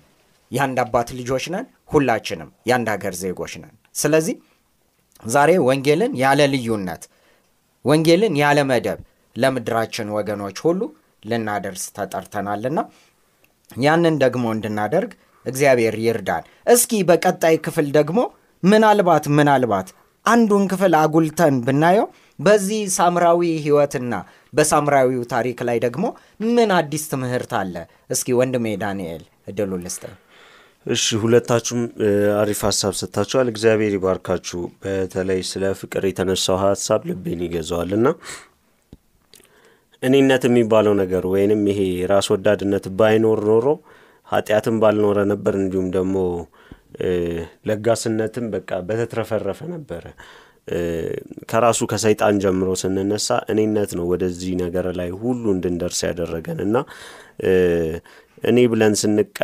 የአንድ 0.50 0.78
አባት 0.82 1.08
ልጆች 1.18 1.44
ነን። 1.54 1.64
ሁላችንም 1.90 2.50
የአንድ 2.68 2.88
ሀገር 2.92 3.14
ዜጎች 3.22 3.52
ነን። 3.62 3.74
ስለዚህ 3.94 4.36
ዛሬ 5.28 5.50
ወንጌልን 5.66 6.12
ያለ 6.20 6.40
ልዩነት 6.52 7.02
ወንጌልን 7.84 8.34
ያለ 8.40 8.58
መደብ 8.70 8.98
ለምድራችን 9.36 10.08
ወገኖች 10.16 10.58
ሁሉ 10.64 10.80
ልናደርስ 11.26 11.84
ተጠርተናልና 11.96 12.78
ያንን 13.70 14.16
ደግሞ 14.24 14.44
እንድናደርግ 14.54 15.12
እግዚአብሔር 15.46 15.94
ይርዳን። 16.04 16.44
እስኪ 16.74 17.02
በቀጣይ 17.08 17.56
ክፍል 17.66 17.88
ደግሞ 17.98 18.18
ምናልባት 18.62 19.24
ምናልባት 19.38 19.88
አንዱን 20.26 20.64
ክፍል 20.70 20.92
አጉልተን 21.00 21.56
ብናየው 21.66 22.06
በዚህ 22.38 22.80
ሳምራዊ 22.96 23.40
ሕይወትና 23.64 24.14
በሳምራዊው 24.52 25.22
ታሪክ 25.32 25.58
ላይ 25.68 25.78
ደግሞ 25.84 26.04
ምን 26.48 26.70
አዲስ 26.78 27.04
ትምህርት 27.12 27.52
አለ? 27.60 27.74
እስኪ 28.10 28.28
ወንድሜ 28.38 28.66
ዳንኤል 28.82 29.22
እድሉ 29.48 29.72
ልስጥ። 29.84 30.02
እሺ 30.86 31.04
ሁለታችሁም 31.22 31.80
አሪፍ 32.40 32.60
ሀሳብ 32.66 32.92
ሰጥታችኋል። 32.98 33.48
እግዚአብሔር 33.52 33.94
ይባርካችሁ። 33.96 34.60
በተለይ 34.82 35.40
ስለ 35.50 35.72
ፍቅር 35.80 36.04
የተነሳው 36.06 36.58
ሀሳብ 36.62 37.00
ልቤን 37.10 37.40
ይገዛዋል 37.46 37.92
እና 37.98 38.06
እኔነት 40.02 40.42
የሚባለው 40.48 40.94
ነገር 41.00 41.24
ወይንም 41.32 41.60
ይሄ 41.70 41.80
ራስ 42.12 42.26
ወዳድነት 42.32 42.86
ባይኖር 42.98 43.40
ኖሮ 43.50 43.66
ኃጢአትም 44.28 44.76
ባልኖረ 44.82 45.18
ነበር፣ 45.32 45.54
እንዲሁም 45.60 45.88
ደግሞ 45.96 46.16
ለጋስነትም 47.68 48.46
በቃ 48.54 48.70
በተትረፈረፈ 48.88 49.60
ነበረ። 49.74 50.04
ከራሱ 51.50 51.80
ከሰይጣን 51.90 52.36
ጀምሮ 52.44 52.68
ስንነሳ 52.80 53.26
እኔነት 53.52 53.90
ነው 53.98 54.06
ወደዚህ 54.12 54.52
ነገር 54.62 54.86
ላይ 55.00 55.10
ሁሉ 55.20 55.44
እንድንደርስ 55.54 56.00
ያደረገን 56.08 56.60
እና 56.64 56.76
እኔ 58.42 58.58
ብለን 58.72 58.94
ስንቀ 59.02 59.38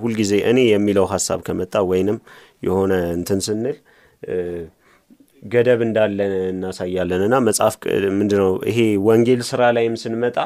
ሁልጊዜ 0.00 0.32
እኔ 0.50 0.60
የሚለው 0.70 1.06
ሀሳብ 1.12 1.40
ከመጣ 1.48 1.74
ወይንም 1.90 2.18
የሆነ 2.66 2.92
እንትን 3.18 3.40
ስንል 3.46 3.76
ገደብ 5.42 5.80
እንዳለ 5.86 6.18
እናሳያለን 6.50 7.22
እና 7.26 7.36
መጽሐፍ 7.46 7.74
ምንድነው 8.18 8.52
ይሄ 8.70 8.78
ወንጌል 9.06 9.42
ስራ 9.50 9.70
ላይም 9.76 9.94
ስንመጣ 10.02 10.36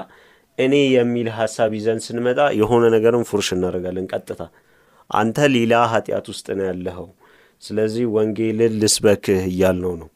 እኔ 0.58 0.74
የሚል 0.94 1.28
ሀሳብ 1.38 1.70
ይዘን 1.78 2.00
ስንመጣ 2.04 2.40
የሆነ 2.58 2.84
ነገርም 2.94 3.24
ፉርሽ 3.30 3.48
እናደርጋለን። 3.56 4.06
ቀጥታ 4.12 4.42
አንተ 5.10 5.38
ሌላ 5.54 5.74
ኃጢአት 5.92 6.26
ውስጥ 6.32 6.46
ነው 6.58 6.66
ያለኸው፣ 6.68 7.08
ስለዚህ 7.62 8.04
ወንጌልን 8.14 8.74
ልስበክህ 8.82 9.42
እያልነው 9.50 9.94
ነው። 10.02 10.08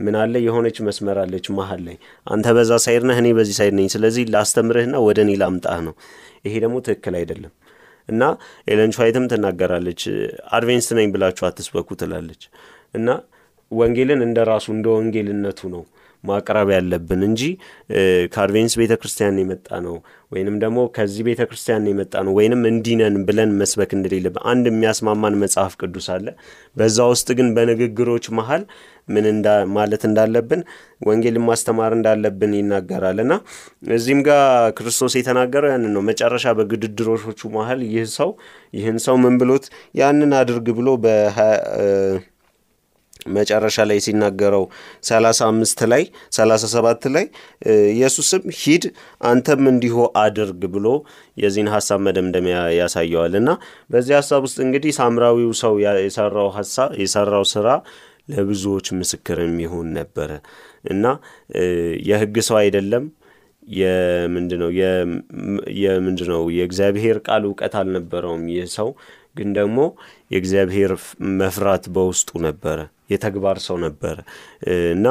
ምን 0.00 0.14
አለ 0.22 0.34
የሆነች 0.46 0.78
መስመር 0.86 1.18
አለች 1.22 1.46
መሀል 1.58 1.80
ላይ 1.86 1.96
አንተ 2.26 2.46
በዛ 2.56 2.72
side 2.84 3.04
ነህ፣ 3.08 3.18
እኔ 3.22 3.28
በዚህ 3.38 3.54
side 3.60 3.74
ነኝ። 3.78 3.86
ስለዚህ 3.94 4.24
ላስተምርህና 4.34 4.96
ወደ 5.06 5.18
እኔ 5.24 5.32
ላምጣህ 5.42 5.78
ነው። 5.86 5.94
ይሄ 6.44 6.54
ደግሞ 6.64 6.76
ትክክል 6.86 7.14
አይደለም 7.20 7.52
እና 8.08 8.22
ኤለን 8.68 8.92
ዋይትም 8.98 9.24
ትናገራለች። 9.30 10.02
አድቬንስት 10.56 10.90
ነኝ 10.98 11.06
ብላችሁ 11.14 11.44
አትስበኩ 11.48 11.88
ትላለች 12.02 12.42
እና 12.94 13.08
ወንጌልን 13.70 14.20
እንደ 14.26 14.38
ራሱ 14.50 14.66
እንደ 14.74 14.88
ወንጌልነቱ 14.96 15.60
ነው 15.74 15.84
ማቅረብ 16.24 16.68
ያለብን 16.74 17.20
እንጂ 17.26 17.40
ከአድቬንስ 18.34 18.74
ቤተ 18.80 18.92
ክርስቲያን 19.00 19.36
የመጣ 19.42 19.68
ነው 19.84 19.96
ወይንም 20.32 20.56
ደግሞ 20.62 20.78
ከዚህ 20.96 21.22
ቤተ 21.28 21.40
ክርስቲያን 21.48 21.84
የመጣ 21.90 22.14
ነው 22.26 22.32
ወይንም 22.38 22.62
እንዲነን 22.70 23.16
ብለን 23.28 23.50
መስበክ 23.60 23.90
እንደሌለብን 23.96 24.42
አንድ 24.52 24.64
የሚያስማማን 24.70 25.38
መጽሐፍ 25.42 25.72
ቅዱስ 25.80 26.06
አለ። 26.14 26.26
በዛ 26.76 26.98
ውስጥ 27.12 27.28
ግን 27.38 27.48
በንግግሮች 27.56 28.26
መሀል 28.38 28.62
ምን 29.08 29.26
ማለት 29.76 30.02
እንዳለብን 30.08 30.62
ወንጌልን 31.06 31.44
ማስተማር 31.48 31.92
እንዳለብን 31.96 32.54
ይናገራል 32.58 33.18
እና 33.24 33.32
እዚህም 33.96 34.22
ጋር 34.28 34.42
ክርስቶስ 34.78 35.14
የተናገረው 35.18 35.70
ያንን 35.74 35.92
ነው። 35.96 36.04
መጨረሻ 36.10 36.54
በግድድሮሾቹ 36.58 37.50
መሀል 37.56 37.82
ይህ 37.88 38.08
ሰው 38.18 38.32
ይህን 38.74 38.98
ሰው 39.06 39.16
ምን 39.24 39.36
ብሎት 39.42 39.66
ያንን 40.00 40.32
አድርግ 40.40 40.68
ብሎ 40.78 40.88
መጨረሻ 43.34 43.86
ላይ 43.88 43.98
ሲናገረው 44.04 44.64
ሰላሳ 45.08 45.40
አምስት 45.50 45.80
ላይ 45.92 46.02
ሰላሳ 46.36 46.62
ሰባት 46.74 47.04
ላይ 47.14 47.26
ኢየሱስም 47.92 48.42
ሂድ 48.60 48.84
አንተም 49.26 49.62
እንዲሁ 49.72 49.96
አድርግ 50.22 50.62
ብሎ 50.74 50.86
የዚህን 51.36 51.70
ሀሳብ 51.74 52.00
መደምደሚያ 52.06 52.58
ያሳየዋል። 52.78 53.34
እና 53.40 53.50
በዚህ 53.90 54.14
ሀሳብ 54.18 54.42
ውስጥ 54.46 54.58
እንግዲህ 54.66 54.94
ሳምራዊው 54.98 55.52
ሰው 55.62 55.74
የሰራው 55.84 56.50
ሀሳብ 56.56 56.90
የሰራው 57.02 57.46
ስራ 57.54 57.68
ለብዙዎች 58.28 58.86
ምስክር 58.98 59.38
የሚሆን 59.42 59.88
ነበረ። 59.98 60.30
እና 60.86 61.04
የህግ 62.08 62.36
ሰው 62.48 62.56
አይደለም 62.62 63.04
የምንድነው 63.76 64.70
የምንድነው 65.80 66.42
የእግዚአብሔር 66.56 67.16
ቃል 67.26 67.44
እውቀት 67.48 67.74
አልነበረውም 67.80 68.44
ይህ 68.52 68.68
ሰው። 68.76 68.88
ግን 69.34 69.48
ደግሞ 69.56 69.78
የእግዚአብሔር 70.30 70.92
መፍራት 71.40 71.84
በውስጡ 71.94 72.30
ነበረ 72.46 72.78
የተግባር 73.10 73.58
ሰው 73.66 73.76
ነበረ 73.84 74.16
እና 74.94 75.06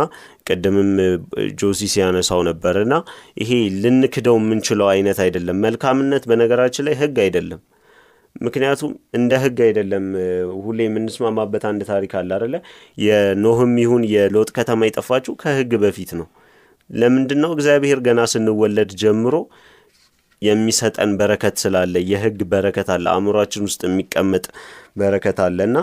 ቅድምም 0.48 0.92
ጆሲ 1.60 1.88
ሲያነሳው 1.94 2.42
ነበር 2.50 2.78
እና 2.82 2.96
ይሄ 3.42 3.52
ልንክደው 3.84 4.38
የምንችለው 4.42 4.90
አይነት 4.94 5.20
አይደለም። 5.26 5.62
መልካምነት 5.66 6.26
በነገራችን 6.32 6.86
ላይ 6.88 6.98
ህግ 7.02 7.18
አይደለም። 7.26 7.62
ምክንያቱም 8.42 8.90
እንደ 9.18 9.34
ህግ 9.44 9.60
አይደለም። 9.66 10.06
ሁሌ 10.64 10.80
የምንስማማበት 10.88 11.64
አንድ 11.70 11.82
ታሪክ 11.92 12.14
አለ 12.20 12.32
አደለ 12.38 12.56
የኖህም 13.06 13.74
ይሁን 13.84 14.04
የሎጥ 14.14 14.50
ከተማ 14.58 14.82
የጠፋችው 14.88 15.36
ከህግ 15.44 15.74
በፊት 15.84 16.12
ነው። 16.20 16.28
ለምንድን 16.90 17.40
ነው 17.44 17.52
እግዚአብሔር 17.56 18.00
ገና 18.08 18.22
ስንወለድ 18.32 18.92
ጀምሮ 19.02 19.36
የሚሰጠን 20.46 21.12
በረከት 21.20 21.56
ስላለ 21.64 21.96
የህግ 22.12 22.40
በረከት 22.52 22.90
አለ 22.96 23.06
አእምሯችን 23.14 23.66
ውስጥ 23.68 23.82
የሚቀመጥ 23.88 24.46
በረከት 24.98 25.40
አለ። 25.46 25.60
እና 25.70 25.78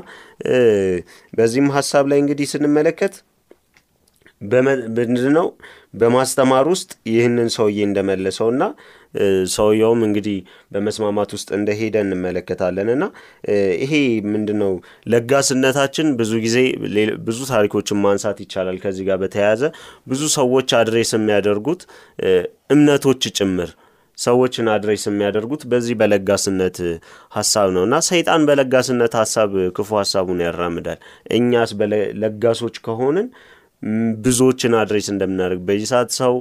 በዚህም 1.33 1.69
ሀሳብ 1.77 2.07
ላይ 2.13 2.21
እንግዲህ 2.25 2.49
ስንመለከት 2.53 3.15
ምንድነው? 4.99 5.47
በማስተማር 5.95 6.67
ውስጥ 6.73 6.91
ይህንን 7.11 7.49
ሰውዬ 7.55 7.79
እንደመለሰውና 7.87 8.63
ሰውየውም 9.55 10.01
እንግዲህ 10.07 10.37
በመስማማት 10.73 11.31
ውስጥ 11.37 11.49
እንደሄደ 11.57 11.97
እንመለከታለን። 12.05 12.89
እና 12.95 13.05
ይሄ 13.83 13.93
ምንድን 14.33 14.59
ነው 14.63 14.73
ለጋስነታችን 15.13 16.09
ብዙ 16.21 16.33
ጊዜ 16.47 16.57
ብዙ 17.27 17.39
ታሪኮችን 17.53 18.01
ማንሳት 18.05 18.41
ይቻላል። 18.45 18.79
ከዚህ 18.85 19.07
ጋር 19.11 19.19
በተያያዘ 19.23 19.63
ብዙ 20.07 20.23
ሰዎች 20.39 20.71
address 20.81 21.13
የሚያደርጉት 21.17 21.83
እምነቶች 22.71 23.23
ጭምር 23.39 23.73
ሰዎችን 24.23 24.67
address 24.73 25.05
የሚያደርጉት 25.09 25.63
በዚህ 25.71 25.95
በለጋስነት 26.01 26.79
ሀሳብ 27.33 27.69
ነው 27.77 27.83
እና 27.87 27.97
ሰይጣን 28.09 28.45
በለጋስነት 28.49 29.15
ሀሳብ 29.21 29.51
ክፉ 29.77 29.91
ሀሳቡን 30.01 30.43
ያራምዳል። 30.47 31.01
እኛስ 31.39 31.73
በለጋሶች 31.81 32.77
ከሆንን 32.87 33.29
ብዙዎችን 34.25 34.75
address 34.81 35.07
እንደምናደርግ 35.13 35.61
በዚህ 35.69 35.89
ሰዓት 35.93 36.11
ሰው 36.19 36.35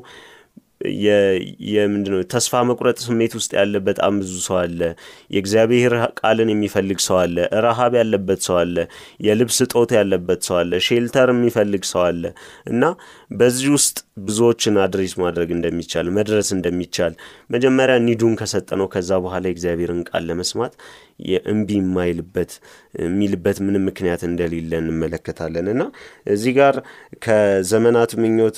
የምንድነው 1.72 2.22
ተስፋ 2.34 2.62
መቁረጥ 2.70 2.98
ስሜት 3.06 3.34
ውስጥ 3.38 3.52
ያለ 3.58 3.76
በጣም 3.88 4.13
ብዙ 4.22 4.34
ሰው 4.46 4.58
አለ። 4.62 4.80
የእግዚአብሔር 5.36 5.94
ቃልን 6.22 6.52
የሚፈልግ 6.54 7.00
ሰው 7.08 7.17
አለ። 7.22 7.36
ረሃብ 7.65 7.96
ያለበት 8.00 8.41
ሰው 8.48 8.58
አለ። 8.62 8.76
የልብስ 9.26 9.60
እጦት 9.65 9.91
ያለበት 10.00 10.41
ሰው 10.50 10.58
አለ። 10.62 10.82
shelter 10.88 11.32
የሚፈልግ 11.36 11.84
ሰው 11.91 12.04
አለ። 12.08 12.24
እና 12.72 12.84
በዚህ 13.34 13.70
ውስጥ 13.76 13.98
ብዙዎችን 14.22 14.76
address 14.84 15.14
ማድረግ 15.22 15.50
እንደሚቻል 15.56 16.08
መድረስ 16.17 16.50
እንደሚቻል 16.56 17.13
መጀመሪያ 17.50 17.96
need 18.08 18.21
ኡን 18.21 18.34
ከሰጠነው 18.41 18.88
ከዛ 18.94 19.20
በኋላ 19.24 19.44
የእግዚአብሔርን 19.50 20.02
ቃል 20.10 20.24
ለመስማት 20.30 20.74
የእምቢ 21.30 21.70
የማይልበት 21.80 22.52
የሚልበት 23.02 23.58
ምንም 23.65 23.84
ምክንያት 23.89 24.22
እንደሌለ 24.28 24.72
እንመለከታለን። 24.82 25.67
እና 25.74 25.82
እዚህ 26.34 26.54
ጋር 26.58 26.76
ከዘመናት 27.26 28.12
ምኞት 28.22 28.58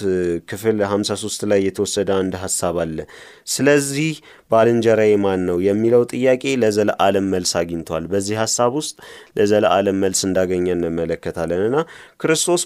ክፍል 0.49 0.77
53 0.87 1.47
ላይ 1.51 1.59
የተወሰደ 1.67 2.09
አንድ 2.15 2.33
ሀሳብ 2.41 2.75
አለ። 2.83 2.97
ስለዚህ 3.53 4.11
ባልንጀራዬ 4.51 5.13
ማን 5.23 5.41
ነው 5.47 5.57
የሚለው 5.65 6.03
ጥያቄ 6.11 6.43
ለዘለዓለም 6.61 7.25
መልስ 7.33 7.51
አግኝቷል። 7.61 8.03
በዚህ 8.11 8.35
ሀሳብ 8.41 8.71
ውስጥ 8.79 8.95
ለዘለዓለም 9.37 9.99
መልስ 10.03 10.21
እንዳገኘ 10.27 10.67
እንመለከታለን 10.75 11.63
እና 11.67 11.77
ክርስቶስ 12.21 12.63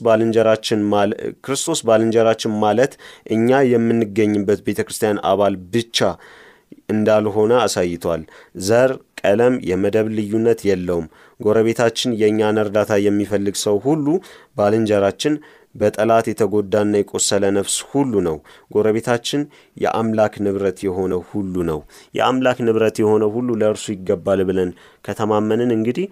ባልንጀራችን 1.88 2.54
ማለት 2.66 2.94
እኛ 3.32 3.60
የምንገኝበት 3.74 4.62
ቤተ 4.68 4.80
ክርስቲያን 4.88 5.22
አባል 5.32 5.56
ብቻ 5.74 5.98
እንዳልሆነ 6.92 7.54
አሳይቷል። 7.64 8.22
ዘር 8.68 8.92
ቀለም 9.22 9.54
የመደብ 9.70 10.08
ልዩነት 10.18 10.60
የለውም። 10.68 11.08
ጎረቤታችን 11.40 12.12
የእኛን 12.20 12.60
እርዳታ 12.62 12.94
የሚፈልግ 13.04 13.56
ሰው 13.64 13.76
ሁሉ 13.86 14.06
ባልንጀራችን 14.58 15.34
በጠላት 15.78 16.26
የተጎዳና 16.30 16.94
የቆሰለ 17.00 17.44
ነፍስ 17.58 17.76
ሁሉ 17.92 18.13
ነው። 18.28 18.38
ጎረቤታችን 18.74 19.42
የአምላክ 19.78 20.34
ንብረት 20.46 20.80
የሆነ 20.88 21.13
ሁሉ 21.30 21.56
ነው። 21.70 21.80
የአምላክ 22.13 22.60
ንብረት 22.68 22.98
የሆነ 23.04 23.26
ሁሉ 23.36 23.50
ለእርሱ 23.62 23.86
ይገባል 23.96 24.42
ብለን 24.50 24.72
ከተማመንን 25.06 25.72
እንግዲህ 25.76 26.08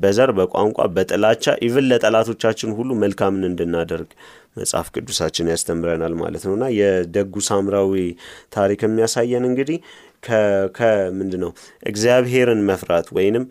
በዘር 0.00 0.32
በቋንቋ 0.38 0.88
በጥላቻ 0.94 1.54
even 1.66 1.88
ለጠላቶቻችን 1.90 2.72
ሁሉ 2.78 2.90
መልካምን 3.02 3.44
እንድናደርግ 3.50 4.10
መጽሐፍ 4.56 4.88
ቅዱሳችን 4.94 5.50
ያስተምረናል 5.52 6.14
ማለት 6.20 6.42
ነውና 6.48 6.64
የደጉ 6.76 7.34
ሳምራዊ 7.48 7.94
ታሪክ 8.52 8.82
የሚያሳየን 8.86 9.46
እንግዲህ 9.48 9.78
ከምንድን 10.76 11.40
ነው 11.44 11.50
እግዚአብሔርን 11.90 12.60
መፍራት 12.68 13.08
ወይንም 13.16 13.44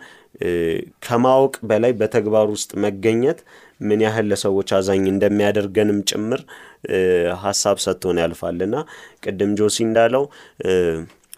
ከማወቅ 1.06 1.56
በላይ 1.70 1.92
በተግባር 2.00 2.48
ውስጥ 2.54 2.72
መገኘት 2.86 3.40
ምን 3.84 4.02
ያህል 4.06 4.28
ለሰዎች 4.32 4.70
አዛኝ 4.78 5.06
እንደሚያደርገንም 5.12 6.00
ጭምር 6.10 6.42
ሀሳብ 7.44 7.78
ሰጥቶን 7.84 8.20
ያልፋልና 8.24 8.76
ቅድም 9.24 9.52
ጆሲ 9.60 9.78
እንዳለው 9.88 10.24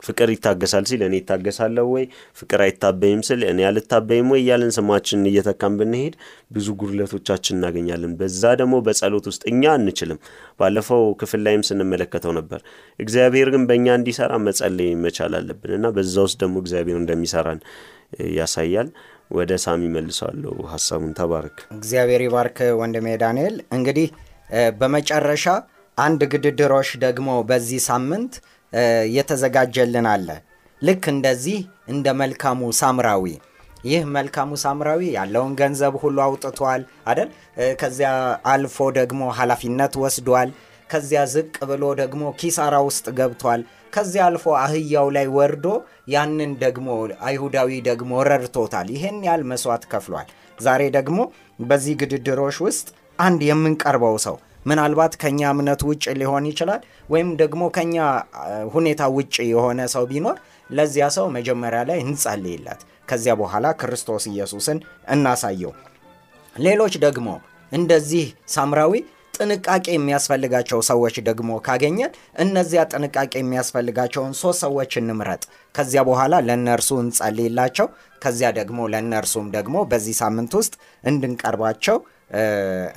ፍቅር 0.05 0.29
ይታገሳል 0.33 0.83
ሲል 0.89 1.01
እኔ 1.05 1.13
ይታገሳለሁ 1.19 1.85
ወይ፣ 1.93 2.03
ፍቅር 2.39 2.59
አይታበይም 2.65 3.21
ስል 3.27 3.41
እኔ 3.51 3.59
አልታበይም 3.69 4.27
ወይ 4.33 4.41
እያለን 4.43 4.71
ስማችንን 4.77 5.29
እየተካን 5.31 5.75
ብንሄድ 5.79 6.15
ብዙ 6.51 6.67
ጉድለቶቻችን 6.81 7.57
እናገኛለን። 7.57 8.13
በዛ 8.19 8.43
ደግሞ 8.61 8.75
በጸሎት 8.87 9.27
ውስጥ 9.31 9.43
እኛ 9.51 9.63
አንችልም። 9.75 10.19
ባለፈው 10.59 11.03
ክፍል 11.21 11.43
ላይም 11.47 11.63
ስንመለከተው 11.69 12.33
ነበር። 12.39 12.61
እግዚአብሔር 12.99 13.49
ግን 13.55 13.65
በእኛ 13.69 13.87
እንዲሰራ 13.99 14.31
መጸለይ 14.47 14.91
መቻል 15.05 15.35
አለብን 15.39 15.73
እና 15.79 15.89
በዛ 15.97 16.15
ውስጥ 16.27 16.37
ደግሞ 16.43 16.57
እግዚአብሔር 16.63 16.99
እንደሚሰራን 17.01 17.61
ያሳያል። 18.37 18.89
ወደ 19.31 19.51
ሳሚ 19.63 19.81
መልሰዋለሁ 19.93 20.55
ሀሳቡን። 20.71 21.13
ተባረክ። 21.19 21.57
እግዚአብሔር 21.77 22.21
ይባርክ 22.25 22.57
ወንድሜ 22.79 23.07
ዳንኤል። 23.23 23.55
እንግዲህ 23.75 24.07
በመጨረሻ 24.79 25.45
አንድ 25.97 26.21
ግድድሮች 26.33 26.89
ደግሞ 27.05 27.29
በዚህ 27.49 27.81
ሳምንት 27.87 28.33
የተዘጋጀልን 29.15 30.07
አለ። 30.13 30.29
ልክ 30.81 31.03
እንደዚህ 31.13 31.59
እንደ 31.87 32.07
መልካሙ 32.21 32.61
ሳምራዊ 32.79 33.25
ይህ 33.85 34.03
መልካሙ 34.13 34.51
ሳምራዊ 34.61 35.01
ያለውን 35.15 35.51
ገንዘብ 35.59 35.93
ሁሉ 36.03 36.17
አውጥቷል 36.25 36.81
አደል? 37.09 37.29
ከዚያ 37.81 38.09
አልፎ 38.51 38.77
ደግሞ 38.97 39.21
ኃላፊነት 39.39 39.93
ወስዷል። 40.03 40.49
ከዚያ 40.89 41.21
ዝቅ 41.31 41.53
ብሎ 41.69 41.83
ደግሞ 42.01 42.23
ኪሳራ 42.39 42.75
ውስጥ 42.87 43.05
ገብቷል። 43.17 43.61
ከዚያ 43.93 44.23
አልፎ 44.27 44.45
አህያው 44.61 45.07
ላይ 45.15 45.27
ወርዶ 45.35 45.65
ያንን 46.13 46.51
ደግሞ 46.63 46.87
አይሁዳዊ 47.27 47.69
ደግሞ 47.87 48.11
ረድቶታል። 48.29 48.87
ይሄን 48.95 49.19
ያህል 49.27 49.43
መስዋዕት 49.51 49.85
ከፍሏል። 49.91 50.27
ዛሬ 50.59 50.81
ደግሞ 50.97 51.19
በዚህ 51.63 51.95
ግድድሮች 52.01 52.57
ውስጥ 52.65 52.87
አንድ 53.19 53.41
የምንቀርበው 53.49 54.17
ሰው 54.25 54.35
ምናልባት 54.65 55.13
ከኛ 55.21 55.39
እምነት 55.53 55.81
ውጭ 55.87 56.05
ሊሆን 56.19 56.45
ይችላል፣ 56.49 56.81
ወይም 57.09 57.29
ደግሞ 57.41 57.63
ከኛ 57.75 57.95
ሁኔታ 58.73 59.01
ውጭ 59.17 59.35
የሆነ 59.49 59.81
ሰው 59.93 60.05
ቢኖር 60.11 60.37
ለዚያ 60.69 61.07
ሰው 61.17 61.25
መጀመሪያ 61.35 61.81
ላይ 61.89 61.99
እንጸልይለት፣ 62.05 62.79
ከዚያ 63.09 63.33
በኋላ 63.41 63.65
ክርስቶስ 63.81 64.23
ኢየሱስን 64.31 64.77
እናሳየው። 65.15 65.73
ሌሎች 66.55 66.93
ደግሞ 67.05 67.27
እንደዚህ 67.71 68.25
ሳምራዊ 68.47 68.93
ጥንቃቄ 69.35 69.85
የሚያስፈልጋቸው 69.93 70.79
ሰዎች 70.89 71.15
ደግሞ 71.27 71.51
ካገኘን 71.65 72.11
እነዚያ 72.43 72.81
ጥንቃቄ 72.91 73.31
የሚያስፈልጋቸውን 73.39 74.33
ሶስት 74.41 74.59
ሰዎች 74.65 74.91
እንምረጥ። 75.01 75.43
ከዚያ 75.75 76.01
በኋላ 76.09 76.35
ለእነርሱ 76.47 76.89
እንጸልይላቸው። 77.03 77.87
ከዚያ 78.21 78.49
ደግሞ 78.59 78.81
ለእነርሱም 78.93 79.47
ደግሞ 79.55 79.77
በዚህ 79.89 80.15
ሳምንት 80.21 80.53
ውስጥ 80.59 80.73
እንድንቀርባቸው 81.03 81.97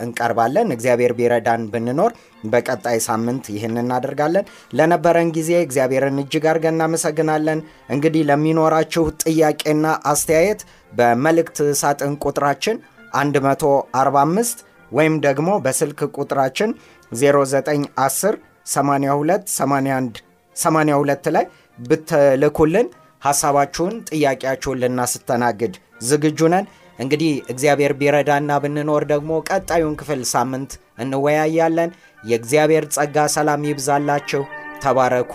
እንቀርባለን። 0.04 0.68
እግዚአብሔር 0.74 1.12
ቢረዳን 1.18 1.62
ብንኖር 1.72 2.12
በቀጣይ 2.44 2.98
ሳምንት 3.06 3.44
ይህን 3.54 3.74
እናደርጋለን። 3.82 4.46
ለነበረን 4.78 5.30
ጊዜ 5.36 5.50
እግዚአብሔርን 5.64 6.20
እጅግ 6.22 6.46
አድርገን 6.50 6.76
እናመሰግናለን። 6.76 7.60
እንግዲህ 7.88 8.22
ለሚኖራችሁ 8.30 9.04
ጥያቄና 9.24 9.84
አስተያየት 10.12 10.62
በመልእክት 10.92 11.58
ሳጥን 11.80 12.14
ቁጥራችን 12.24 12.78
145 13.14 14.64
ወይም 14.92 15.14
ደግሞ 15.26 15.48
በስልክ 15.64 16.00
ቁጥራችን 16.16 16.70
0910 17.12 18.36
82 18.68 19.52
81 19.54 20.20
82 20.56 21.30
ላይ 21.36 21.44
ብትልኩልን 21.78 22.88
ሐሳባችሁን፣ 23.22 23.94
ጥያቄያችሁን 24.10 24.80
ልናስተናግድ 24.82 25.74
ዝግጁ 26.08 26.40
ነን። 26.52 26.66
እንግዲህ 26.98 27.32
እግዚአብሔር 27.52 27.92
ቢረዳና 28.00 28.50
ብንኖር 28.62 29.02
ደግሞ 29.12 29.32
ቀጣዩን 29.48 29.98
ክፍል 30.00 30.22
ሳምንት 30.32 30.72
እንወያያለን። 31.02 31.90
የእግዚአብሔር 32.24 32.86
ጸጋ 32.96 33.26
ሰላም 33.36 33.66
ይብዛላችሁ። 33.70 34.42
ተባረኩ። 34.82 35.34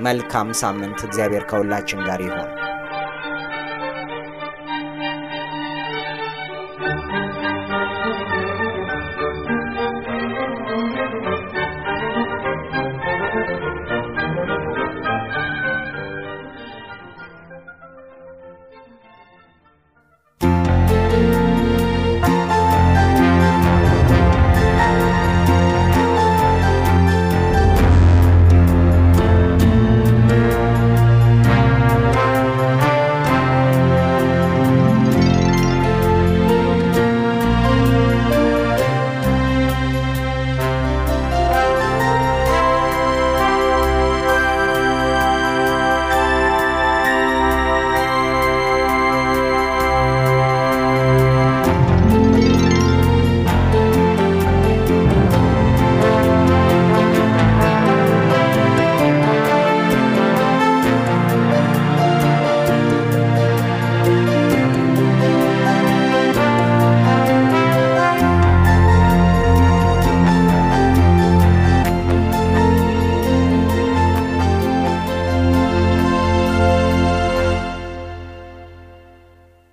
መልካም 0.00 0.50
ሳምንት። 0.60 0.98
እግዚአብሔር 1.08 1.44
ከሁላችን 1.50 2.04
ጋር 2.08 2.20
ይሆን። 2.26 2.50